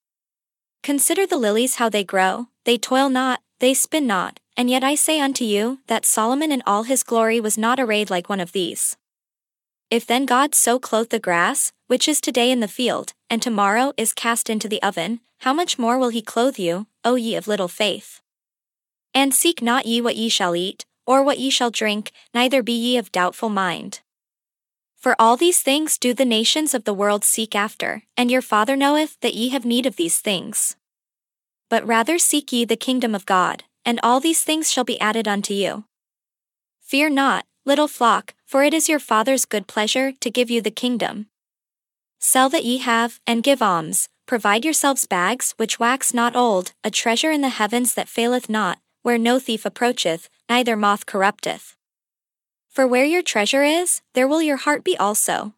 Consider 0.83 1.25
the 1.25 1.37
lilies 1.37 1.75
how 1.75 1.87
they 1.87 2.03
grow, 2.03 2.47
they 2.65 2.77
toil 2.77 3.09
not, 3.09 3.39
they 3.61 3.73
spin 3.73 4.05
not, 4.05 4.41
and 4.57 4.69
yet 4.69 4.83
I 4.83 4.95
say 4.95 5.21
unto 5.21 5.45
you, 5.45 5.79
that 5.87 6.05
Solomon 6.05 6.51
in 6.51 6.61
all 6.67 6.83
his 6.83 7.01
glory 7.01 7.39
was 7.39 7.57
not 7.57 7.79
arrayed 7.79 8.09
like 8.09 8.27
one 8.27 8.41
of 8.41 8.51
these. 8.51 8.97
If 9.89 10.05
then 10.05 10.25
God 10.25 10.53
so 10.53 10.79
clothe 10.79 11.11
the 11.11 11.17
grass, 11.17 11.71
which 11.87 12.09
is 12.09 12.19
today 12.19 12.51
in 12.51 12.59
the 12.59 12.67
field, 12.67 13.13
and 13.29 13.41
tomorrow 13.41 13.93
is 13.95 14.11
cast 14.11 14.49
into 14.49 14.67
the 14.67 14.83
oven, 14.83 15.21
how 15.45 15.53
much 15.53 15.79
more 15.79 15.97
will 15.97 16.09
he 16.09 16.21
clothe 16.21 16.59
you, 16.59 16.87
O 17.05 17.15
ye 17.15 17.35
of 17.35 17.47
little 17.47 17.69
faith? 17.69 18.19
And 19.13 19.33
seek 19.33 19.61
not 19.61 19.85
ye 19.85 20.01
what 20.01 20.17
ye 20.17 20.27
shall 20.27 20.57
eat, 20.57 20.85
or 21.07 21.23
what 21.23 21.39
ye 21.39 21.49
shall 21.49 21.71
drink, 21.71 22.11
neither 22.33 22.61
be 22.61 22.73
ye 22.73 22.97
of 22.97 23.13
doubtful 23.13 23.47
mind. 23.47 24.01
For 25.01 25.15
all 25.17 25.35
these 25.35 25.63
things 25.63 25.97
do 25.97 26.13
the 26.13 26.25
nations 26.25 26.75
of 26.75 26.83
the 26.83 26.93
world 26.93 27.23
seek 27.23 27.55
after, 27.55 28.03
and 28.15 28.29
your 28.29 28.43
Father 28.43 28.75
knoweth 28.75 29.19
that 29.21 29.33
ye 29.33 29.49
have 29.49 29.65
need 29.65 29.87
of 29.87 29.95
these 29.95 30.19
things. 30.19 30.75
But 31.71 31.87
rather 31.87 32.19
seek 32.19 32.51
ye 32.51 32.65
the 32.65 32.75
kingdom 32.75 33.15
of 33.15 33.25
God, 33.25 33.63
and 33.83 33.99
all 34.03 34.19
these 34.19 34.43
things 34.43 34.71
shall 34.71 34.83
be 34.83 35.01
added 35.01 35.27
unto 35.27 35.55
you. 35.55 35.85
Fear 36.81 37.09
not, 37.09 37.45
little 37.65 37.87
flock, 37.87 38.35
for 38.45 38.63
it 38.63 38.75
is 38.75 38.87
your 38.87 38.99
Father's 38.99 39.45
good 39.45 39.65
pleasure 39.65 40.11
to 40.11 40.29
give 40.29 40.51
you 40.51 40.61
the 40.61 40.69
kingdom. 40.69 41.25
Sell 42.19 42.47
that 42.49 42.63
ye 42.63 42.77
have, 42.77 43.19
and 43.25 43.41
give 43.41 43.63
alms, 43.63 44.07
provide 44.27 44.63
yourselves 44.63 45.07
bags 45.07 45.55
which 45.57 45.79
wax 45.79 46.13
not 46.13 46.35
old, 46.35 46.73
a 46.83 46.91
treasure 46.91 47.31
in 47.31 47.41
the 47.41 47.49
heavens 47.49 47.95
that 47.95 48.07
faileth 48.07 48.51
not, 48.51 48.77
where 49.01 49.17
no 49.17 49.39
thief 49.39 49.65
approacheth, 49.65 50.29
neither 50.47 50.77
moth 50.77 51.07
corrupteth. 51.07 51.75
For 52.71 52.87
where 52.87 53.03
your 53.03 53.21
treasure 53.21 53.63
is, 53.63 54.01
there 54.13 54.29
will 54.29 54.41
your 54.41 54.55
heart 54.55 54.85
be 54.85 54.95
also. 54.97 55.53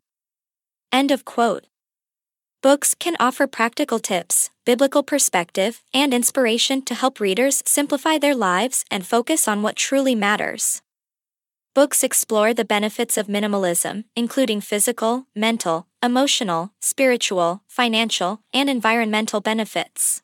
End 0.91 1.11
of 1.11 1.25
quote. 1.25 1.67
Books 2.63 2.95
can 2.95 3.15
offer 3.19 3.45
practical 3.45 3.99
tips, 3.99 4.49
biblical 4.65 5.03
perspective, 5.03 5.83
and 5.93 6.11
inspiration 6.11 6.81
to 6.85 6.95
help 6.95 7.19
readers 7.19 7.61
simplify 7.67 8.17
their 8.17 8.33
lives 8.33 8.83
and 8.89 9.05
focus 9.05 9.47
on 9.47 9.61
what 9.61 9.75
truly 9.75 10.15
matters. 10.15 10.81
Books 11.75 12.03
explore 12.03 12.51
the 12.51 12.65
benefits 12.65 13.15
of 13.15 13.27
minimalism, 13.27 14.05
including 14.15 14.59
physical, 14.59 15.27
mental, 15.35 15.85
emotional, 16.01 16.71
spiritual, 16.81 17.61
financial, 17.67 18.41
and 18.55 18.71
environmental 18.71 19.39
benefits. 19.39 20.23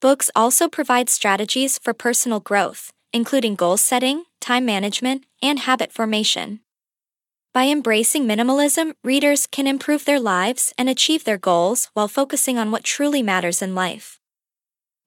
Books 0.00 0.30
also 0.36 0.68
provide 0.68 1.08
strategies 1.08 1.76
for 1.76 1.92
personal 1.92 2.38
growth, 2.38 2.92
including 3.12 3.54
goal 3.54 3.76
setting, 3.76 4.24
time 4.40 4.64
management, 4.64 5.24
and 5.42 5.60
habit 5.60 5.92
formation. 5.92 6.60
By 7.54 7.64
embracing 7.64 8.26
minimalism, 8.26 8.94
readers 9.02 9.46
can 9.46 9.66
improve 9.66 10.04
their 10.04 10.20
lives 10.20 10.72
and 10.78 10.88
achieve 10.88 11.24
their 11.24 11.38
goals 11.38 11.90
while 11.94 12.08
focusing 12.08 12.58
on 12.58 12.70
what 12.70 12.84
truly 12.84 13.22
matters 13.22 13.62
in 13.62 13.74
life. 13.74 14.20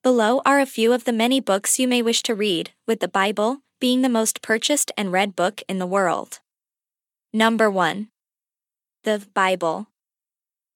Below 0.02 0.42
are 0.44 0.60
a 0.60 0.66
few 0.66 0.92
of 0.92 1.04
the 1.04 1.12
many 1.12 1.40
books 1.40 1.78
you 1.78 1.86
may 1.86 2.02
wish 2.02 2.22
to 2.24 2.34
read, 2.34 2.72
with 2.86 3.00
the 3.00 3.08
Bible 3.08 3.58
being 3.80 4.02
the 4.02 4.08
most 4.08 4.42
purchased 4.42 4.92
and 4.96 5.10
read 5.10 5.34
book 5.34 5.62
in 5.68 5.78
the 5.78 5.86
world. 5.86 6.40
Number 7.32 7.70
1. 7.70 8.08
The 9.04 9.26
Bible. 9.34 9.88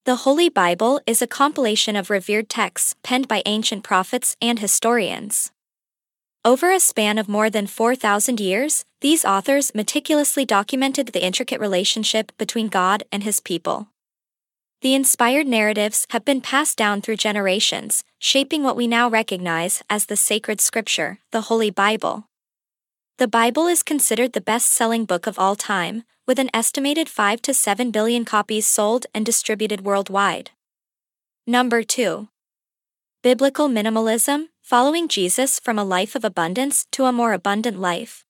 The 0.05 0.17
Holy 0.17 0.49
Bible 0.49 1.01
is 1.07 1.21
a 1.21 1.27
compilation 1.27 1.97
of 1.97 2.11
revered 2.11 2.49
texts 2.49 2.95
penned 3.03 3.29
by 3.29 3.43
ancient 3.47 3.85
prophets 3.85 4.37
and 4.41 4.59
historians. 4.59 5.53
Over 6.47 6.71
a 6.71 6.79
span 6.79 7.19
of 7.19 7.29
more 7.29 7.51
than 7.51 7.67
4,000 7.67 8.39
years, 8.39 8.85
these 9.01 9.25
authors 9.25 9.75
meticulously 9.75 10.45
documented 10.45 11.09
the 11.09 11.25
intricate 11.25 11.59
relationship 11.59 12.31
between 12.39 12.69
God 12.69 13.03
and 13.11 13.25
his 13.25 13.41
people. 13.41 13.89
The 14.81 14.95
inspired 14.95 15.49
narratives 15.49 16.07
have 16.11 16.25
been 16.25 16.41
passed 16.41 16.79
down 16.79 17.01
through 17.01 17.17
generations, 17.17 18.05
shaping 18.21 18.63
what 18.63 18.77
we 18.77 18.87
now 18.87 19.11
recognize 19.11 19.83
as 19.91 20.07
the 20.07 20.17
sacred 20.17 20.61
scripture, 20.61 21.19
the 21.33 21.51
Holy 21.51 21.71
Bible. 21.73 22.29
The 23.19 23.27
Bible 23.27 23.67
is 23.67 23.83
considered 23.83 24.33
the 24.33 24.41
best 24.41 24.69
selling 24.71 25.05
book 25.05 25.27
of 25.27 25.41
all 25.41 25.57
time, 25.57 26.05
with 26.29 26.39
an 26.39 26.51
estimated 26.55 27.09
5 27.09 27.43
to 27.43 27.55
7 27.55 27.91
billion 27.91 28.25
copies 28.25 28.69
sold 28.69 29.05
and 29.13 29.27
distributed 29.27 29.81
worldwide. 29.81 30.53
Number 31.45 31.83
2. 31.83 32.29
Biblical 33.25 33.69
Minimalism 33.69 34.51
Following 34.67 35.07
Jesus 35.07 35.61
from 35.61 35.79
a 35.79 35.85
Life 35.85 36.17
of 36.17 36.25
Abundance 36.25 36.89
to 36.91 37.05
a 37.05 37.13
More 37.13 37.33
Abundant 37.33 37.79
Life. 37.79 38.25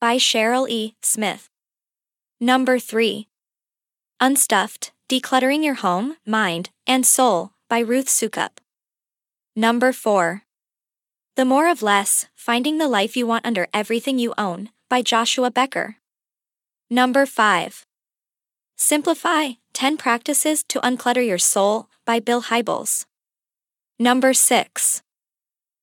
By 0.00 0.16
Cheryl 0.16 0.68
E. 0.70 0.94
Smith. 1.02 1.50
Number 2.38 2.78
3. 2.78 3.26
Unstuffed 4.20 4.92
Decluttering 5.08 5.64
Your 5.64 5.74
Home, 5.74 6.14
Mind, 6.24 6.70
and 6.86 7.04
Soul 7.04 7.50
by 7.68 7.80
Ruth 7.80 8.06
Soukup. 8.06 8.58
Number 9.56 9.92
4. 9.92 10.42
The 11.34 11.44
More 11.44 11.68
of 11.68 11.82
Less 11.82 12.26
Finding 12.36 12.78
the 12.78 12.86
Life 12.86 13.16
You 13.16 13.26
Want 13.26 13.44
Under 13.44 13.66
Everything 13.74 14.20
You 14.20 14.32
Own 14.38 14.68
by 14.88 15.02
Joshua 15.02 15.50
Becker. 15.50 15.96
Number 16.88 17.26
5. 17.26 17.84
Simplify 18.76 19.54
10 19.72 19.96
Practices 19.96 20.62
to 20.68 20.78
Unclutter 20.78 21.26
Your 21.26 21.38
Soul 21.38 21.88
by 22.06 22.20
Bill 22.20 22.42
Hybels. 22.42 23.04
Number 23.98 24.32
6. 24.32 25.02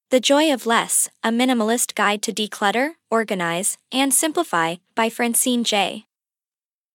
The 0.10 0.22
Joy 0.22 0.54
of 0.54 0.65
Less 0.65 1.10
A 1.22 1.32
Minimalist 1.32 1.93
Guide 1.93 2.22
to 2.22 2.32
Declutter, 2.32 2.91
Organize, 3.12 3.78
and 3.91 4.13
Simplify 4.13 4.76
by 4.96 5.10
Francine 5.10 5.65
Jay. 5.65 6.06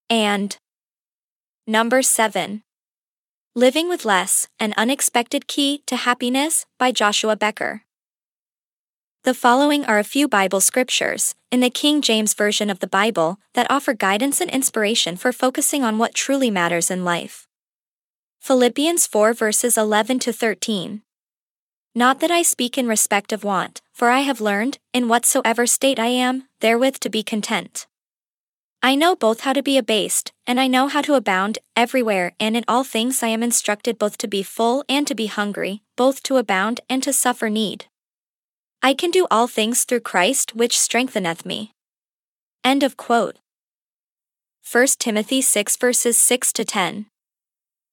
And 0.08 0.56
Number 1.66 2.00
7. 2.00 2.62
Living 3.54 3.90
with 3.90 4.06
Less 4.06 4.48
An 4.58 4.72
Unexpected 4.78 5.46
Key 5.46 5.82
to 5.84 5.96
Happiness 5.96 6.64
by 6.78 6.90
Joshua 6.90 7.36
Becker. 7.36 7.82
The 9.24 9.34
following 9.34 9.84
are 9.84 9.98
a 9.98 10.04
few 10.04 10.26
Bible 10.26 10.62
scriptures, 10.62 11.34
in 11.50 11.60
the 11.60 11.68
King 11.68 12.00
James 12.00 12.32
Version 12.32 12.70
of 12.70 12.78
the 12.78 12.86
Bible, 12.86 13.38
that 13.52 13.70
offer 13.70 13.92
guidance 13.92 14.40
and 14.40 14.50
inspiration 14.50 15.16
for 15.18 15.32
focusing 15.32 15.84
on 15.84 15.98
what 15.98 16.14
truly 16.14 16.50
matters 16.50 16.90
in 16.90 17.04
life. 17.04 17.46
Philippians 18.40 19.06
4 19.06 19.34
verses 19.34 19.76
11 19.76 20.18
to 20.20 20.32
13. 20.32 21.02
Not 21.94 22.20
that 22.20 22.30
I 22.30 22.40
speak 22.40 22.78
in 22.78 22.88
respect 22.88 23.32
of 23.32 23.44
want, 23.44 23.82
for 23.92 24.08
I 24.08 24.20
have 24.20 24.40
learned, 24.40 24.78
in 24.94 25.08
whatsoever 25.08 25.66
state 25.66 25.98
I 25.98 26.06
am, 26.06 26.48
therewith 26.60 26.96
to 27.00 27.10
be 27.10 27.22
content. 27.22 27.86
I 28.82 28.94
know 28.94 29.14
both 29.14 29.40
how 29.40 29.52
to 29.52 29.62
be 29.62 29.76
abased, 29.76 30.32
and 30.46 30.58
I 30.58 30.68
know 30.68 30.88
how 30.88 31.02
to 31.02 31.14
abound, 31.14 31.58
everywhere 31.76 32.32
and 32.40 32.56
in 32.56 32.64
all 32.66 32.82
things 32.82 33.22
I 33.22 33.28
am 33.28 33.42
instructed 33.42 33.98
both 33.98 34.16
to 34.18 34.26
be 34.26 34.42
full 34.42 34.84
and 34.88 35.06
to 35.06 35.14
be 35.14 35.26
hungry, 35.26 35.82
both 35.94 36.22
to 36.24 36.38
abound 36.38 36.80
and 36.88 37.02
to 37.02 37.12
suffer 37.12 37.50
need. 37.50 37.84
I 38.82 38.94
can 38.94 39.10
do 39.10 39.26
all 39.30 39.46
things 39.46 39.84
through 39.84 40.00
Christ 40.00 40.56
which 40.56 40.80
strengtheneth 40.80 41.44
me. 41.44 41.74
End 42.64 42.82
of 42.82 42.96
quote. 42.96 43.36
1 44.70 44.86
Timothy 44.98 45.42
6 45.42 45.76
verses 45.76 46.16
6 46.16 46.52
to 46.54 46.64
10. 46.64 47.06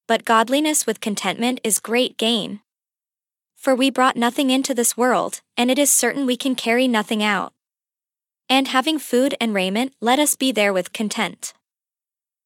But 0.08 0.24
godliness 0.24 0.86
with 0.86 1.00
contentment 1.00 1.60
is 1.62 1.78
great 1.78 2.16
gain. 2.16 2.60
For 3.60 3.74
we 3.74 3.90
brought 3.90 4.16
nothing 4.16 4.48
into 4.48 4.72
this 4.72 4.96
world, 4.96 5.42
and 5.54 5.70
it 5.70 5.78
is 5.78 5.92
certain 5.92 6.24
we 6.24 6.38
can 6.38 6.54
carry 6.54 6.88
nothing 6.88 7.22
out. 7.22 7.52
And 8.48 8.68
having 8.68 8.98
food 8.98 9.34
and 9.38 9.52
raiment, 9.52 9.92
let 10.00 10.18
us 10.18 10.34
be 10.34 10.50
there 10.50 10.72
with 10.72 10.94
content. 10.94 11.52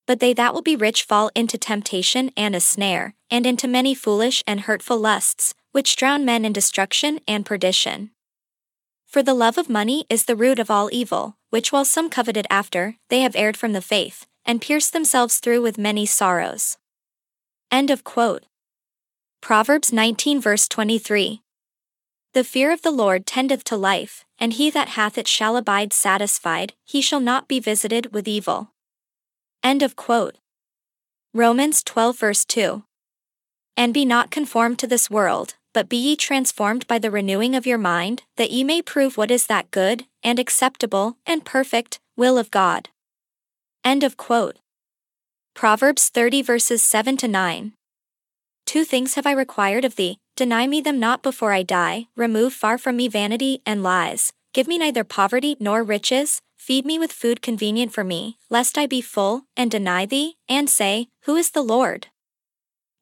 But 0.09 0.19
they 0.19 0.33
that 0.33 0.53
will 0.53 0.61
be 0.61 0.75
rich 0.75 1.05
fall 1.05 1.31
into 1.37 1.57
temptation 1.57 2.33
and 2.37 2.57
a 2.57 2.61
snare, 2.61 3.15
and 3.31 3.47
into 3.47 3.69
many 3.69 3.95
foolish 3.95 4.43
and 4.45 4.63
hurtful 4.63 4.99
lusts, 4.99 5.55
which 5.71 5.95
drown 5.95 6.25
men 6.25 6.45
in 6.45 6.53
destruction 6.53 7.21
and 7.29 7.47
perdition. 7.47 8.11
For 9.07 9.23
the 9.23 9.35
love 9.35 9.57
of 9.57 9.71
money 9.71 10.07
is 10.11 10.25
the 10.25 10.35
root 10.35 10.59
of 10.59 10.69
all 10.69 10.89
evil, 10.91 11.37
which 11.51 11.71
while 11.71 11.85
some 11.85 12.11
coveted 12.11 12.49
after, 12.51 12.97
they 13.09 13.21
have 13.21 13.37
erred 13.37 13.57
from 13.57 13.73
the 13.73 13.81
faith, 13.81 14.27
and 14.45 14.61
pierced 14.61 14.93
themselves 14.93 15.39
through 15.39 15.63
with 15.63 15.79
many 15.79 16.07
sorrows. 16.07 16.77
End 17.71 17.89
of 17.89 18.03
quote. 18.03 18.47
Proverbs 19.45 19.93
19 19.93 20.41
verse 20.41 20.67
23. 20.69 21.43
The 22.33 22.45
fear 22.45 22.73
of 22.73 22.81
the 22.81 22.91
Lord 22.91 23.27
tendeth 23.27 23.63
to 23.65 23.77
life, 23.77 24.25
and 24.39 24.55
he 24.55 24.71
that 24.71 24.97
hath 24.97 25.19
it 25.19 25.29
shall 25.29 25.59
abide 25.59 25.93
satisfied, 25.93 26.73
he 26.83 27.03
shall 27.03 27.21
not 27.21 27.47
be 27.47 27.61
visited 27.61 28.15
with 28.15 28.27
evil. 28.27 28.71
End 29.63 29.83
of 29.83 29.97
quote. 29.97 30.37
Romans 31.35 31.83
12 31.83 32.19
verse 32.19 32.47
2. 32.47 32.85
And 33.77 33.93
be 33.93 34.07
not 34.07 34.31
conformed 34.31 34.79
to 34.79 34.87
this 34.87 35.11
world, 35.11 35.57
but 35.75 35.91
be 35.91 35.99
ye 35.99 36.17
transformed 36.17 36.87
by 36.87 36.99
the 36.99 37.11
renewing 37.11 37.55
of 37.55 37.67
your 37.67 37.77
mind, 37.77 38.23
that 38.39 38.51
ye 38.51 38.65
may 38.65 38.81
prove 38.81 39.19
what 39.19 39.31
is 39.31 39.47
that 39.49 39.71
good, 39.71 40.07
and 40.23 40.39
acceptable, 40.39 41.19
and 41.27 41.45
perfect 41.45 42.01
will 42.17 42.39
of 42.39 42.51
God. 42.51 42.89
End 43.85 44.05
of 44.05 44.17
quote. 44.17 44.57
Proverbs 45.53 46.09
30 46.09 46.41
verses 46.41 46.83
7 46.83 47.19
to 47.19 47.29
9. 47.29 47.75
Two 48.67 48.85
things 48.85 49.15
have 49.15 49.27
I 49.27 49.33
required 49.33 49.85
of 49.85 49.97
thee, 49.97 50.19
deny 50.37 50.67
me 50.67 50.81
them 50.81 50.99
not 50.99 51.23
before 51.23 51.53
I 51.53 51.63
die, 51.63 52.07
remove 52.17 52.53
far 52.53 52.79
from 52.79 52.97
me 52.97 53.09
vanity 53.09 53.61
and 53.65 53.83
lies, 53.83 54.33
give 54.53 54.67
me 54.67 54.79
neither 54.79 55.05
poverty 55.05 55.57
nor 55.61 55.83
riches, 55.83 56.41
feed 56.57 56.87
me 56.87 56.99
with 56.99 57.13
food 57.13 57.43
convenient 57.43 57.93
for 57.93 58.05
me, 58.05 58.39
lest 58.49 58.79
I 58.79 58.87
be 58.87 59.01
full, 59.01 59.43
and 59.57 59.71
deny 59.71 60.07
thee, 60.07 60.37
and 60.49 60.69
say, 60.71 61.09
Who 61.25 61.37
is 61.37 61.51
the 61.51 61.63
Lord? 61.63 62.09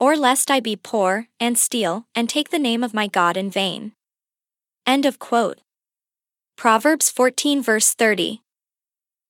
Or 0.00 0.16
lest 0.16 0.50
I 0.50 0.58
be 0.58 0.74
poor, 0.74 1.28
and 1.38 1.56
steal, 1.56 2.06
and 2.14 2.28
take 2.28 2.50
the 2.50 2.58
name 2.58 2.82
of 2.82 2.92
my 2.92 3.06
God 3.06 3.36
in 3.36 3.50
vain. 3.50 3.92
End 4.84 5.06
of 5.06 5.20
quote. 5.20 5.60
Proverbs 6.56 7.08
14 7.08 7.62
verse 7.62 7.94
30. 7.94 8.42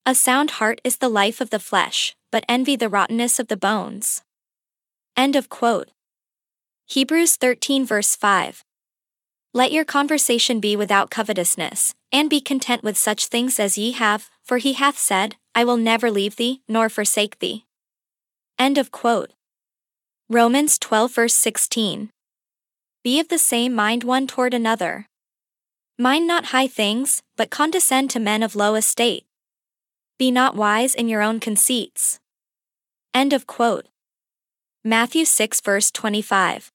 A 0.05 0.15
sound 0.15 0.51
heart 0.51 0.81
is 0.83 0.97
the 0.97 1.09
life 1.09 1.39
of 1.39 1.51
the 1.51 1.59
flesh, 1.59 2.15
but 2.31 2.43
envy 2.49 2.75
the 2.75 2.89
rottenness 2.89 3.39
of 3.39 3.47
the 3.47 3.55
bones. 3.55 4.23
End 5.15 5.35
of 5.35 5.47
quote. 5.47 5.89
Hebrews 6.93 7.37
13 7.37 7.87
verse 7.87 8.15
5. 8.15 8.63
Let 9.51 9.71
your 9.71 9.83
conversation 9.83 10.59
be 10.59 10.75
without 10.75 11.09
covetousness, 11.09 11.95
and 12.11 12.29
be 12.29 12.39
content 12.39 12.83
with 12.83 12.99
such 12.99 13.25
things 13.25 13.59
as 13.59 13.79
ye 13.79 13.93
have, 13.93 14.29
for 14.43 14.59
he 14.59 14.73
hath 14.73 14.99
said, 14.99 15.35
I 15.55 15.63
will 15.63 15.75
never 15.75 16.11
leave 16.11 16.35
thee, 16.35 16.61
nor 16.67 16.89
forsake 16.89 17.39
thee. 17.39 17.65
End 18.59 18.77
of 18.77 18.91
quote. 18.91 19.31
Romans 20.29 20.77
12 20.77 21.15
verse 21.15 21.33
16. 21.33 22.11
Be 23.03 23.19
of 23.19 23.27
the 23.27 23.39
same 23.39 23.73
mind 23.73 24.03
one 24.03 24.27
toward 24.27 24.53
another. 24.53 25.07
Mind 25.97 26.27
not 26.27 26.53
high 26.53 26.67
things, 26.67 27.23
but 27.35 27.49
condescend 27.49 28.11
to 28.11 28.19
men 28.19 28.43
of 28.43 28.55
low 28.55 28.75
estate. 28.75 29.25
Be 30.19 30.29
not 30.29 30.55
wise 30.55 30.93
in 30.93 31.09
your 31.09 31.23
own 31.23 31.39
conceits. 31.39 32.19
End 33.15 33.33
of 33.33 33.47
quote. 33.47 33.87
Matthew 34.83 35.25
6 35.25 35.59
verse 35.61 35.89
25. 35.89 36.71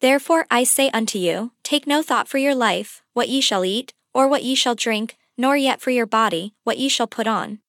Therefore 0.00 0.46
I 0.50 0.64
say 0.64 0.90
unto 0.90 1.18
you, 1.18 1.52
take 1.62 1.86
no 1.86 2.02
thought 2.02 2.26
for 2.26 2.38
your 2.38 2.54
life, 2.54 3.02
what 3.12 3.28
ye 3.28 3.40
shall 3.40 3.64
eat, 3.64 3.92
or 4.14 4.26
what 4.28 4.42
ye 4.42 4.54
shall 4.54 4.74
drink, 4.74 5.16
nor 5.36 5.56
yet 5.56 5.80
for 5.80 5.90
your 5.90 6.06
body, 6.06 6.54
what 6.64 6.78
ye 6.78 6.88
shall 6.88 7.06
put 7.06 7.26
on. 7.26 7.60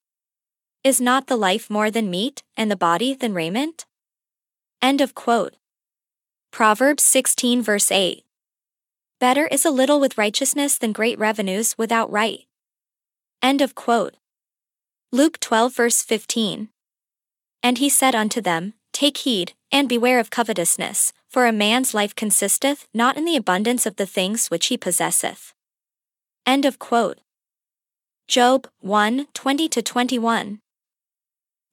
Is 0.84 1.02
not 1.02 1.28
the 1.28 1.36
life 1.36 1.70
more 1.70 1.92
than 1.92 2.10
meat, 2.10 2.42
and 2.56 2.72
the 2.72 2.76
body 2.76 3.14
than 3.14 3.34
raiment? 3.34 3.86
End 4.82 5.02
of 5.02 5.14
quote. 5.14 5.56
Proverbs 6.52 7.04
16 7.04 7.62
verse 7.62 7.92
8. 7.92 8.24
Better 9.20 9.48
is 9.48 9.66
a 9.66 9.70
little 9.70 10.00
with 10.00 10.18
righteousness 10.18 10.78
than 10.78 10.94
great 10.94 11.20
revenues 11.20 11.78
without 11.78 12.12
right. 12.12 12.48
End 13.42 13.62
of 13.62 13.76
quote. 13.76 14.16
Luke 15.12 15.40
12 15.40 15.76
verse 15.76 16.02
15. 16.02 16.70
And 17.62 17.78
he 17.78 17.90
said 17.90 18.16
unto 18.16 18.42
them, 18.42 18.74
Take 18.92 19.18
heed, 19.18 19.54
and 19.72 19.88
beware 19.88 20.20
of 20.20 20.30
covetousness, 20.30 21.14
for 21.28 21.46
a 21.46 21.52
man's 21.52 21.94
life 21.94 22.16
consisteth 22.16 22.88
not 22.94 23.18
in 23.18 23.26
the 23.26 23.36
abundance 23.36 23.86
of 23.86 23.96
the 23.96 24.06
things 24.06 24.48
which 24.48 24.68
he 24.68 24.78
possesseth. 24.78 25.54
End 26.46 26.66
of 26.66 26.80
quote. 26.80 27.20
Job 28.28 28.68
1 28.80 29.28
20 29.34 29.70
21. 29.70 30.60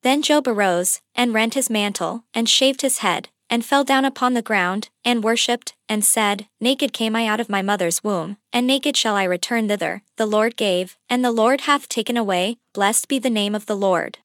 Then 0.03 0.23
Job 0.23 0.47
arose, 0.47 1.01
and 1.15 1.35
rent 1.35 1.55
his 1.55 1.69
mantle, 1.69 2.25
and 2.33 2.49
shaved 2.49 2.83
his 2.83 2.99
head, 2.99 3.29
and 3.51 3.65
fell 3.65 3.83
down 3.83 4.05
upon 4.05 4.35
the 4.35 4.43
ground, 4.43 4.91
and 5.05 5.25
worshipped, 5.25 5.75
and 5.89 6.05
said, 6.05 6.47
Naked 6.61 6.93
came 6.93 7.17
I 7.17 7.27
out 7.27 7.41
of 7.41 7.49
my 7.49 7.63
mother's 7.63 8.05
womb, 8.05 8.37
and 8.53 8.67
naked 8.67 8.97
shall 8.97 9.17
I 9.17 9.25
return 9.25 9.69
thither. 9.69 10.03
The 10.17 10.27
Lord 10.27 10.57
gave, 10.57 10.97
and 11.09 11.25
the 11.25 11.33
Lord 11.33 11.63
hath 11.63 11.89
taken 11.89 12.17
away, 12.17 12.59
blessed 12.73 13.09
be 13.09 13.19
the 13.19 13.31
name 13.31 13.55
of 13.55 13.67
the 13.67 13.77
Lord. 13.77 14.19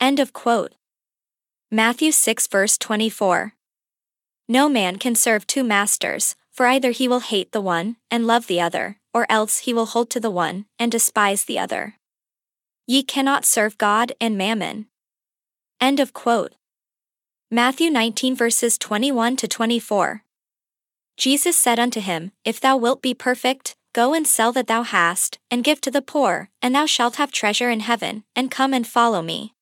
End 0.00 0.20
of 0.20 0.32
quote. 0.32 0.74
Matthew 1.74 2.12
6 2.12 2.46
verse 2.46 2.78
24. 2.78 3.54
No 4.46 4.68
man 4.68 4.96
can 4.96 5.16
serve 5.16 5.44
two 5.44 5.64
masters, 5.64 6.36
for 6.52 6.66
either 6.66 6.92
he 6.92 7.08
will 7.08 7.18
hate 7.18 7.50
the 7.50 7.60
one, 7.60 7.96
and 8.12 8.28
love 8.28 8.46
the 8.46 8.60
other, 8.60 9.00
or 9.12 9.26
else 9.28 9.66
he 9.66 9.74
will 9.74 9.86
hold 9.86 10.08
to 10.10 10.20
the 10.20 10.30
one, 10.30 10.66
and 10.78 10.92
despise 10.92 11.46
the 11.46 11.58
other. 11.58 11.96
Ye 12.86 13.02
cannot 13.02 13.44
serve 13.44 13.76
God 13.76 14.12
and 14.20 14.38
mammon. 14.38 14.86
End 15.80 15.98
of 15.98 16.12
quote. 16.12 16.54
Matthew 17.50 17.90
19 17.90 18.36
verses 18.36 18.78
21 18.78 19.34
to 19.34 19.48
24. 19.48 20.22
Jesus 21.16 21.56
said 21.56 21.80
unto 21.80 21.98
him, 21.98 22.30
If 22.44 22.60
thou 22.60 22.76
wilt 22.76 23.02
be 23.02 23.14
perfect, 23.14 23.74
go 23.92 24.14
and 24.14 24.28
sell 24.28 24.52
that 24.52 24.68
thou 24.68 24.84
hast, 24.84 25.40
and 25.50 25.64
give 25.64 25.80
to 25.80 25.90
the 25.90 26.02
poor, 26.02 26.50
and 26.62 26.72
thou 26.72 26.86
shalt 26.86 27.16
have 27.16 27.32
treasure 27.32 27.68
in 27.68 27.80
heaven, 27.80 28.22
and 28.36 28.48
come 28.48 28.72
and 28.72 28.86
follow 28.86 29.22
me. 29.22 29.54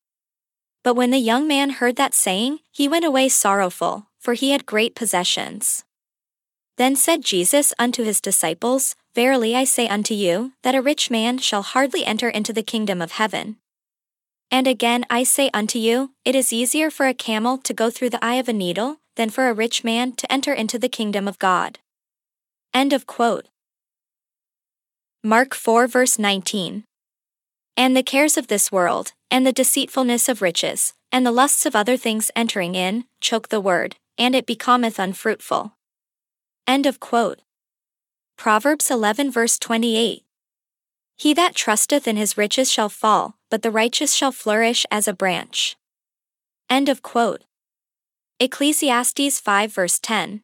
But 0.83 0.95
when 0.95 1.11
the 1.11 1.18
young 1.18 1.47
man 1.47 1.71
heard 1.71 1.97
that 1.97 2.14
saying, 2.14 2.59
he 2.71 2.88
went 2.88 3.05
away 3.05 3.29
sorrowful, 3.29 4.09
for 4.18 4.35
he 4.35 4.51
had 4.51 4.66
great 4.66 4.95
possessions. 4.95 5.85
Then 6.77 6.97
said 6.97 7.23
Jesus 7.23 7.73
unto 7.79 8.03
his 8.03 8.21
disciples, 8.21 8.97
Verily 9.14 9.55
I 9.55 9.64
say 9.64 9.87
unto 9.87 10.14
you, 10.14 10.53
that 10.62 10.75
a 10.75 10.83
rich 10.83 11.11
man 11.11 11.38
shall 11.38 11.62
hardly 11.62 12.05
enter 12.05 12.29
into 12.29 12.53
the 12.53 12.62
kingdom 12.62 13.03
of 13.03 13.12
heaven. 13.12 13.57
And 14.51 14.66
again 14.66 15.05
I 15.09 15.23
say 15.23 15.51
unto 15.55 15.79
you, 15.79 16.12
it 16.25 16.35
is 16.35 16.53
easier 16.53 16.90
for 16.90 17.07
a 17.07 17.14
camel 17.14 17.59
to 17.59 17.75
go 17.75 17.90
through 17.90 18.11
the 18.11 18.25
eye 18.25 18.35
of 18.35 18.49
a 18.49 18.53
needle, 18.53 18.99
than 19.16 19.31
for 19.31 19.49
a 19.49 19.55
rich 19.55 19.85
man 19.85 20.12
to 20.12 20.33
enter 20.33 20.53
into 20.53 20.79
the 20.79 20.88
kingdom 20.88 21.29
of 21.29 21.38
God. 21.38 21.79
End 22.75 22.92
of 22.92 23.07
quote. 23.07 23.47
Mark 25.23 25.55
4 25.55 25.87
verse 25.87 26.18
19. 26.18 26.85
And 27.77 27.97
the 27.97 28.03
cares 28.03 28.37
of 28.37 28.49
this 28.49 28.73
world, 28.73 29.12
and 29.33 29.47
the 29.47 29.53
deceitfulness 29.53 30.29
of 30.29 30.42
riches, 30.42 30.92
and 31.11 31.25
the 31.25 31.33
lusts 31.33 31.64
of 31.64 31.75
other 31.75 31.97
things 31.97 32.31
entering 32.37 32.75
in, 32.75 33.05
choke 33.18 33.49
the 33.49 33.62
word, 33.62 33.97
and 34.18 34.35
it 34.35 34.45
becometh 34.45 34.99
unfruitful. 34.99 35.72
End 36.66 36.85
of 36.85 37.01
quote. 37.01 37.41
Proverbs 38.37 38.91
11 38.91 39.30
verse 39.30 39.59
28. 39.59 40.22
He 41.16 41.33
that 41.33 41.55
trusteth 41.55 42.07
in 42.07 42.16
his 42.16 42.37
riches 42.37 42.70
shall 42.70 42.91
fall, 42.91 43.39
but 43.51 43.62
the 43.62 43.70
righteous 43.70 44.12
shall 44.12 44.33
flourish 44.33 44.85
as 44.91 45.09
a 45.09 45.14
branch. 45.14 45.76
End 46.68 46.91
of 46.91 47.01
quote. 47.01 47.43
Ecclesiastes 48.39 49.41
5 49.41 49.72
verse 49.72 49.99
10. 49.99 50.43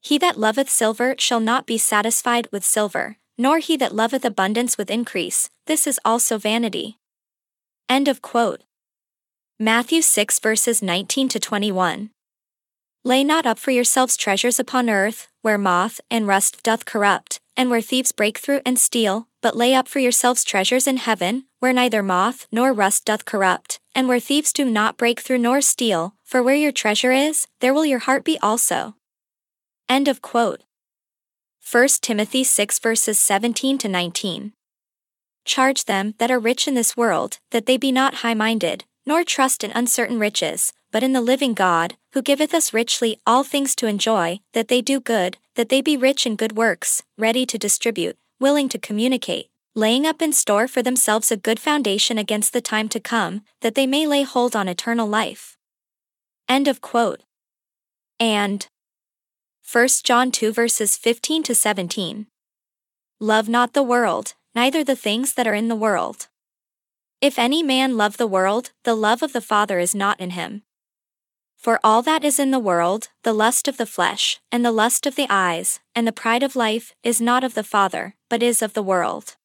He 0.00 0.16
that 0.16 0.38
loveth 0.38 0.70
silver 0.70 1.16
shall 1.18 1.40
not 1.40 1.66
be 1.66 1.76
satisfied 1.76 2.48
with 2.50 2.64
silver, 2.64 3.18
nor 3.36 3.58
he 3.58 3.76
that 3.76 3.94
loveth 3.94 4.24
abundance 4.24 4.78
with 4.78 4.90
increase, 4.90 5.50
this 5.66 5.86
is 5.86 6.00
also 6.02 6.38
vanity. 6.38 6.99
End 7.90 8.06
of 8.06 8.22
quote. 8.22 8.62
Matthew 9.58 10.00
6 10.00 10.38
verses 10.38 10.80
19 10.80 11.28
to 11.30 11.40
21. 11.40 12.10
Lay 13.02 13.24
not 13.24 13.46
up 13.46 13.58
for 13.58 13.72
yourselves 13.72 14.16
treasures 14.16 14.60
upon 14.60 14.88
earth, 14.88 15.26
where 15.42 15.58
moth 15.58 16.00
and 16.08 16.24
rust 16.24 16.62
doth 16.62 16.84
corrupt, 16.84 17.40
and 17.56 17.68
where 17.68 17.80
thieves 17.80 18.12
break 18.12 18.38
through 18.38 18.60
and 18.64 18.78
steal, 18.78 19.26
but 19.42 19.56
lay 19.56 19.74
up 19.74 19.88
for 19.88 19.98
yourselves 19.98 20.44
treasures 20.44 20.86
in 20.86 20.98
heaven, 20.98 21.46
where 21.58 21.72
neither 21.72 22.00
moth 22.00 22.46
nor 22.52 22.72
rust 22.72 23.06
doth 23.06 23.24
corrupt, 23.24 23.80
and 23.92 24.06
where 24.06 24.20
thieves 24.20 24.52
do 24.52 24.64
not 24.64 24.96
break 24.96 25.18
through 25.18 25.38
nor 25.38 25.60
steal, 25.60 26.14
for 26.22 26.44
where 26.44 26.54
your 26.54 26.70
treasure 26.70 27.10
is, 27.10 27.48
there 27.58 27.74
will 27.74 27.84
your 27.84 27.98
heart 27.98 28.22
be 28.22 28.38
also. 28.38 28.94
End 29.88 30.06
of 30.06 30.22
quote. 30.22 30.62
1 31.68 31.88
Timothy 32.00 32.44
6 32.44 32.78
verses 32.78 33.18
17 33.18 33.78
to 33.78 33.88
19. 33.88 34.52
Charge 35.44 35.84
them 35.84 36.14
that 36.18 36.30
are 36.30 36.38
rich 36.38 36.68
in 36.68 36.74
this 36.74 36.96
world, 36.96 37.38
that 37.50 37.66
they 37.66 37.76
be 37.76 37.92
not 37.92 38.16
high 38.16 38.34
minded, 38.34 38.84
nor 39.06 39.24
trust 39.24 39.64
in 39.64 39.70
uncertain 39.72 40.18
riches, 40.18 40.72
but 40.92 41.02
in 41.02 41.12
the 41.12 41.20
living 41.20 41.54
God, 41.54 41.96
who 42.12 42.22
giveth 42.22 42.52
us 42.52 42.74
richly 42.74 43.20
all 43.26 43.44
things 43.44 43.74
to 43.76 43.86
enjoy, 43.86 44.40
that 44.52 44.68
they 44.68 44.80
do 44.80 45.00
good, 45.00 45.38
that 45.54 45.68
they 45.68 45.80
be 45.80 45.96
rich 45.96 46.26
in 46.26 46.36
good 46.36 46.56
works, 46.56 47.02
ready 47.16 47.46
to 47.46 47.58
distribute, 47.58 48.16
willing 48.38 48.68
to 48.68 48.78
communicate, 48.78 49.48
laying 49.74 50.06
up 50.06 50.20
in 50.20 50.32
store 50.32 50.66
for 50.66 50.82
themselves 50.82 51.30
a 51.30 51.36
good 51.36 51.60
foundation 51.60 52.18
against 52.18 52.52
the 52.52 52.60
time 52.60 52.88
to 52.88 53.00
come, 53.00 53.42
that 53.60 53.74
they 53.74 53.86
may 53.86 54.06
lay 54.06 54.22
hold 54.22 54.56
on 54.56 54.68
eternal 54.68 55.06
life. 55.06 55.56
End 56.48 56.66
of 56.66 56.80
quote. 56.80 57.22
And 58.18 58.66
1 59.70 59.88
John 60.02 60.32
2 60.32 60.52
verses 60.52 60.96
15 60.96 61.44
to 61.44 61.54
17. 61.54 62.26
Love 63.20 63.48
not 63.48 63.72
the 63.72 63.82
world, 63.82 64.34
neither 64.54 64.82
the 64.82 64.96
things 64.96 65.34
that 65.34 65.46
are 65.46 65.54
in 65.54 65.68
the 65.68 65.76
world. 65.76 66.28
If 67.20 67.38
any 67.38 67.62
man 67.62 67.96
love 67.96 68.16
the 68.16 68.26
world, 68.26 68.72
the 68.84 68.94
love 68.94 69.22
of 69.22 69.32
the 69.32 69.40
Father 69.40 69.78
is 69.78 69.94
not 69.94 70.18
in 70.20 70.30
him. 70.30 70.62
For 71.56 71.78
all 71.84 72.00
that 72.02 72.24
is 72.24 72.38
in 72.38 72.50
the 72.50 72.58
world, 72.58 73.08
the 73.22 73.34
lust 73.34 73.68
of 73.68 73.76
the 73.76 73.84
flesh, 73.84 74.40
and 74.50 74.64
the 74.64 74.72
lust 74.72 75.04
of 75.06 75.14
the 75.14 75.26
eyes, 75.28 75.80
and 75.94 76.06
the 76.06 76.12
pride 76.12 76.42
of 76.42 76.56
life, 76.56 76.94
is 77.02 77.20
not 77.20 77.44
of 77.44 77.52
the 77.52 77.62
Father, 77.62 78.14
but 78.30 78.42
is 78.42 78.62
of 78.62 78.72
the 78.72 78.82
world. 78.82 79.36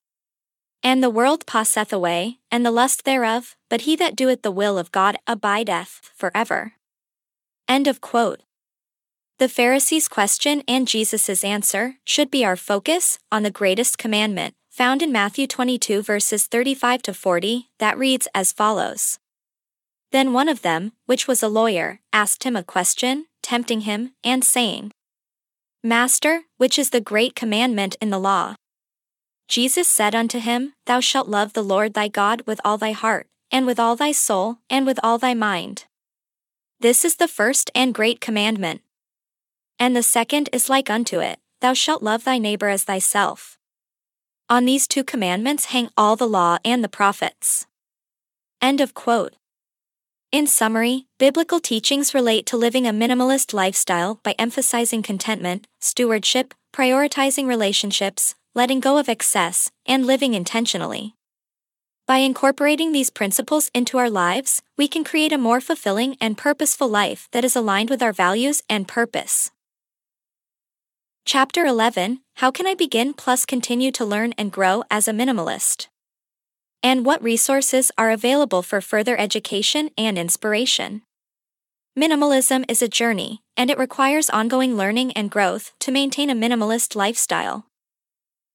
And 0.81 1.03
the 1.03 1.09
world 1.09 1.45
passeth 1.45 1.91
away, 1.91 2.39
and 2.49 2.65
the 2.65 2.71
lust 2.71 3.03
thereof, 3.03 3.57
but 3.69 3.81
he 3.81 3.97
that 3.97 4.15
doeth 4.15 4.43
the 4.43 4.51
will 4.51 4.77
of 4.77 4.93
God 4.93 5.17
abideth 5.27 6.11
forever. 6.15 6.73
End 7.67 7.85
of 7.85 7.99
quote. 7.99 8.43
The 9.37 9.49
Pharisees' 9.49 10.07
question 10.07 10.63
and 10.65 10.87
Jesus' 10.87 11.43
answer 11.43 11.95
should 12.05 12.31
be 12.31 12.45
our 12.45 12.55
focus 12.55 13.19
on 13.29 13.43
the 13.43 13.51
greatest 13.51 13.97
commandment, 13.97 14.55
found 14.75 15.01
in 15.01 15.09
Matthew 15.09 15.47
22 15.47 16.01
verses 16.01 16.47
35 16.47 17.01
to 17.03 17.13
40, 17.13 17.69
that 17.79 17.97
reads 17.97 18.27
as 18.35 18.51
follows. 18.51 19.19
Then 20.11 20.33
one 20.33 20.49
of 20.49 20.63
them, 20.63 20.91
which 21.05 21.29
was 21.29 21.41
a 21.41 21.47
lawyer, 21.47 22.01
asked 22.11 22.43
him 22.43 22.57
a 22.57 22.63
question, 22.63 23.27
tempting 23.41 23.81
him, 23.81 24.11
and 24.21 24.43
saying, 24.43 24.91
Master, 25.81 26.41
which 26.57 26.77
is 26.77 26.89
the 26.89 26.99
great 26.99 27.35
commandment 27.35 27.95
in 28.01 28.09
the 28.09 28.19
law? 28.19 28.55
Jesus 29.47 29.87
said 29.87 30.13
unto 30.13 30.39
him, 30.39 30.73
Thou 30.87 30.99
shalt 30.99 31.29
love 31.29 31.53
the 31.53 31.63
Lord 31.63 31.93
thy 31.93 32.09
God 32.09 32.41
with 32.45 32.59
all 32.65 32.77
thy 32.77 32.91
heart, 32.91 33.27
and 33.49 33.65
with 33.65 33.79
all 33.79 33.95
thy 33.95 34.11
soul, 34.11 34.57
and 34.69 34.85
with 34.85 34.99
all 35.01 35.17
thy 35.17 35.33
mind. 35.33 35.85
This 36.81 37.05
is 37.05 37.15
the 37.15 37.29
first 37.29 37.71
and 37.73 37.93
great 37.93 38.19
commandment. 38.19 38.81
And 39.79 39.95
the 39.95 40.03
second 40.03 40.49
is 40.51 40.69
like 40.69 40.89
unto 40.89 41.21
it 41.21 41.39
Thou 41.61 41.73
shalt 41.73 42.03
love 42.03 42.25
thy 42.25 42.39
neighbor 42.39 42.67
as 42.67 42.83
thyself. 42.83 43.57
On 44.47 44.65
these 44.65 44.87
two 44.87 45.03
commandments 45.03 45.65
hang 45.65 45.89
all 45.97 46.15
the 46.15 46.27
law 46.27 46.59
and 46.63 46.83
the 46.83 46.87
prophets. 46.87 47.65
End 48.61 48.79
of 48.79 48.93
quote. 48.93 49.33
In 50.31 50.45
summary, 50.45 51.07
biblical 51.17 51.59
teachings 51.59 52.13
relate 52.13 52.45
to 52.47 52.57
living 52.57 52.85
a 52.85 52.93
minimalist 52.93 53.55
lifestyle 53.55 54.19
by 54.21 54.35
emphasizing 54.37 55.01
contentment, 55.01 55.65
stewardship, 55.81 56.53
prioritizing 56.71 57.47
relationships, 57.47 58.35
letting 58.53 58.79
go 58.79 58.99
of 58.99 59.09
excess, 59.09 59.71
and 59.87 60.05
living 60.05 60.35
intentionally. 60.35 61.15
By 62.05 62.17
incorporating 62.17 62.91
these 62.91 63.09
principles 63.09 63.71
into 63.73 63.97
our 63.97 64.11
lives, 64.11 64.61
we 64.77 64.87
can 64.87 65.03
create 65.03 65.33
a 65.33 65.39
more 65.39 65.59
fulfilling 65.59 66.17
and 66.21 66.37
purposeful 66.37 66.87
life 66.87 67.27
that 67.31 67.43
is 67.43 67.55
aligned 67.55 67.89
with 67.89 68.03
our 68.03 68.13
values 68.13 68.61
and 68.69 68.87
purpose. 68.87 69.49
Chapter 71.25 71.65
11 71.65 72.19
How 72.35 72.51
can 72.51 72.67
I 72.67 72.75
begin 72.75 73.13
plus 73.13 73.45
continue 73.45 73.91
to 73.93 74.05
learn 74.05 74.33
and 74.37 74.51
grow 74.51 74.83
as 74.91 75.07
a 75.07 75.11
minimalist? 75.11 75.87
and 76.83 77.03
what 77.03 77.23
resources 77.23 77.91
are 77.97 78.11
available 78.11 78.61
for 78.61 78.79
further 78.79 79.17
education 79.17 79.89
and 79.97 80.19
inspiration. 80.19 81.01
Minimalism 81.97 82.63
is 82.69 82.83
a 82.83 82.87
journey, 82.87 83.41
and 83.57 83.71
it 83.71 83.79
requires 83.79 84.29
ongoing 84.29 84.77
learning 84.77 85.11
and 85.13 85.31
growth 85.31 85.71
to 85.79 85.91
maintain 85.91 86.29
a 86.29 86.35
minimalist 86.35 86.95
lifestyle. 86.95 87.65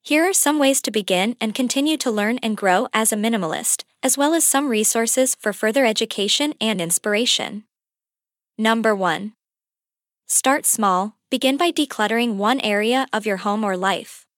Here 0.02 0.22
are 0.28 0.32
some 0.32 0.60
ways 0.60 0.80
to 0.82 0.92
begin 0.92 1.34
and 1.40 1.56
continue 1.56 1.96
to 1.96 2.10
learn 2.12 2.38
and 2.38 2.56
grow 2.56 2.86
as 2.94 3.12
a 3.12 3.16
minimalist, 3.16 3.82
as 4.00 4.16
well 4.16 4.32
as 4.32 4.46
some 4.46 4.68
resources 4.68 5.34
for 5.34 5.52
further 5.52 5.84
education 5.84 6.54
and 6.60 6.80
inspiration. 6.80 7.64
Number 8.56 8.94
1. 8.94 9.32
Start 10.32 10.64
small, 10.64 11.16
begin 11.28 11.56
by 11.56 11.72
decluttering 11.72 12.36
one 12.36 12.60
area 12.60 13.08
of 13.12 13.26
your 13.26 13.38
home 13.38 13.64
or 13.64 13.76
life. 13.76 14.28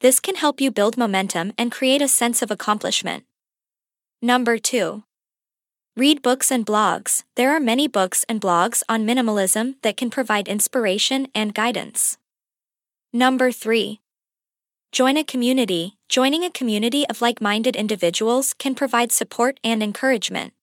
This 0.00 0.18
can 0.18 0.36
help 0.36 0.58
you 0.58 0.70
build 0.70 0.96
momentum 0.96 1.52
and 1.58 1.70
create 1.70 2.00
a 2.00 2.08
sense 2.08 2.40
of 2.40 2.50
accomplishment. 2.50 3.24
Number 4.22 4.56
2. 4.56 5.04
Read 5.98 6.22
books 6.22 6.50
and 6.50 6.64
blogs. 6.64 7.24
There 7.36 7.54
are 7.54 7.60
many 7.60 7.86
books 7.88 8.24
and 8.26 8.40
blogs 8.40 8.82
on 8.88 9.06
minimalism 9.06 9.74
that 9.82 9.98
can 9.98 10.08
provide 10.08 10.48
inspiration 10.48 11.28
and 11.34 11.52
guidance. 11.52 12.16
Number 13.12 13.52
3. 13.52 14.00
Join 14.92 15.18
a 15.18 15.24
community. 15.24 15.98
Joining 16.08 16.42
a 16.42 16.50
community 16.50 17.06
of 17.10 17.20
like 17.20 17.42
minded 17.42 17.76
individuals 17.76 18.54
can 18.54 18.74
provide 18.74 19.12
support 19.12 19.60
and 19.62 19.82
encouragement. 19.82 20.54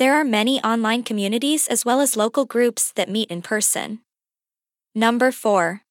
There 0.00 0.14
are 0.14 0.24
many 0.24 0.62
online 0.62 1.02
communities 1.02 1.68
as 1.68 1.84
well 1.84 2.00
as 2.00 2.16
local 2.16 2.46
groups 2.46 2.90
that 2.92 3.10
meet 3.10 3.30
in 3.30 3.42
person. 3.42 4.00
Number 4.94 5.30
4. 5.30 5.82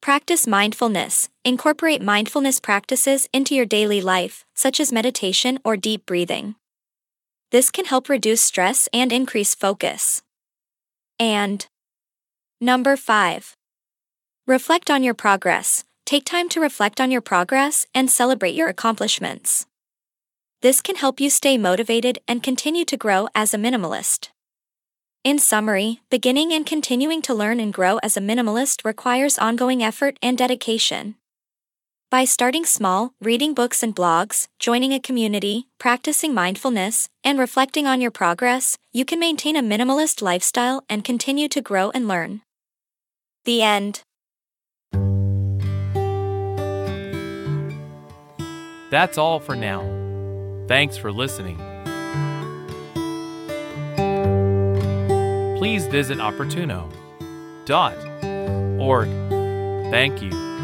Practice 0.00 0.46
mindfulness. 0.46 1.28
Incorporate 1.44 2.00
mindfulness 2.00 2.60
practices 2.60 3.28
into 3.32 3.56
your 3.56 3.66
daily 3.66 4.00
life, 4.00 4.44
such 4.54 4.78
as 4.78 4.92
meditation 4.92 5.58
or 5.64 5.76
deep 5.76 6.06
breathing. 6.06 6.54
This 7.50 7.72
can 7.72 7.86
help 7.86 8.08
reduce 8.08 8.42
stress 8.42 8.88
and 8.92 9.10
increase 9.12 9.56
focus. 9.56 10.22
And 11.18 11.66
number 12.60 12.96
5. 12.96 13.56
Reflect 14.46 14.88
on 14.88 15.02
your 15.02 15.14
progress. 15.14 15.82
Take 16.04 16.24
time 16.24 16.48
to 16.50 16.60
reflect 16.60 17.00
on 17.00 17.10
your 17.10 17.22
progress 17.22 17.88
and 17.92 18.08
celebrate 18.08 18.54
your 18.54 18.68
accomplishments. 18.68 19.66
This 20.66 20.80
can 20.80 20.96
help 20.96 21.20
you 21.20 21.30
stay 21.30 21.56
motivated 21.56 22.18
and 22.26 22.42
continue 22.42 22.84
to 22.86 22.96
grow 22.96 23.28
as 23.36 23.54
a 23.54 23.56
minimalist. 23.56 24.30
In 25.22 25.38
summary, 25.38 26.00
beginning 26.10 26.52
and 26.52 26.66
continuing 26.66 27.22
to 27.22 27.34
learn 27.34 27.60
and 27.60 27.72
grow 27.72 27.98
as 27.98 28.16
a 28.16 28.20
minimalist 28.20 28.84
requires 28.84 29.38
ongoing 29.38 29.84
effort 29.84 30.18
and 30.20 30.36
dedication. 30.36 31.14
By 32.10 32.24
starting 32.24 32.64
small, 32.64 33.12
reading 33.20 33.54
books 33.54 33.84
and 33.84 33.94
blogs, 33.94 34.48
joining 34.58 34.92
a 34.92 34.98
community, 34.98 35.68
practicing 35.78 36.34
mindfulness, 36.34 37.08
and 37.22 37.38
reflecting 37.38 37.86
on 37.86 38.00
your 38.00 38.10
progress, 38.10 38.76
you 38.92 39.04
can 39.04 39.20
maintain 39.20 39.54
a 39.54 39.62
minimalist 39.62 40.20
lifestyle 40.20 40.82
and 40.90 41.04
continue 41.04 41.46
to 41.46 41.62
grow 41.62 41.90
and 41.90 42.08
learn. 42.08 42.40
The 43.44 43.62
end. 43.62 44.02
That's 48.90 49.16
all 49.16 49.38
for 49.38 49.54
now. 49.54 49.95
Thanks 50.66 50.96
for 50.96 51.12
listening. 51.12 51.60
please 55.66 55.88
visit 55.88 56.18
oportuno.org. 56.18 59.08
Thank 59.90 60.22
you. 60.22 60.55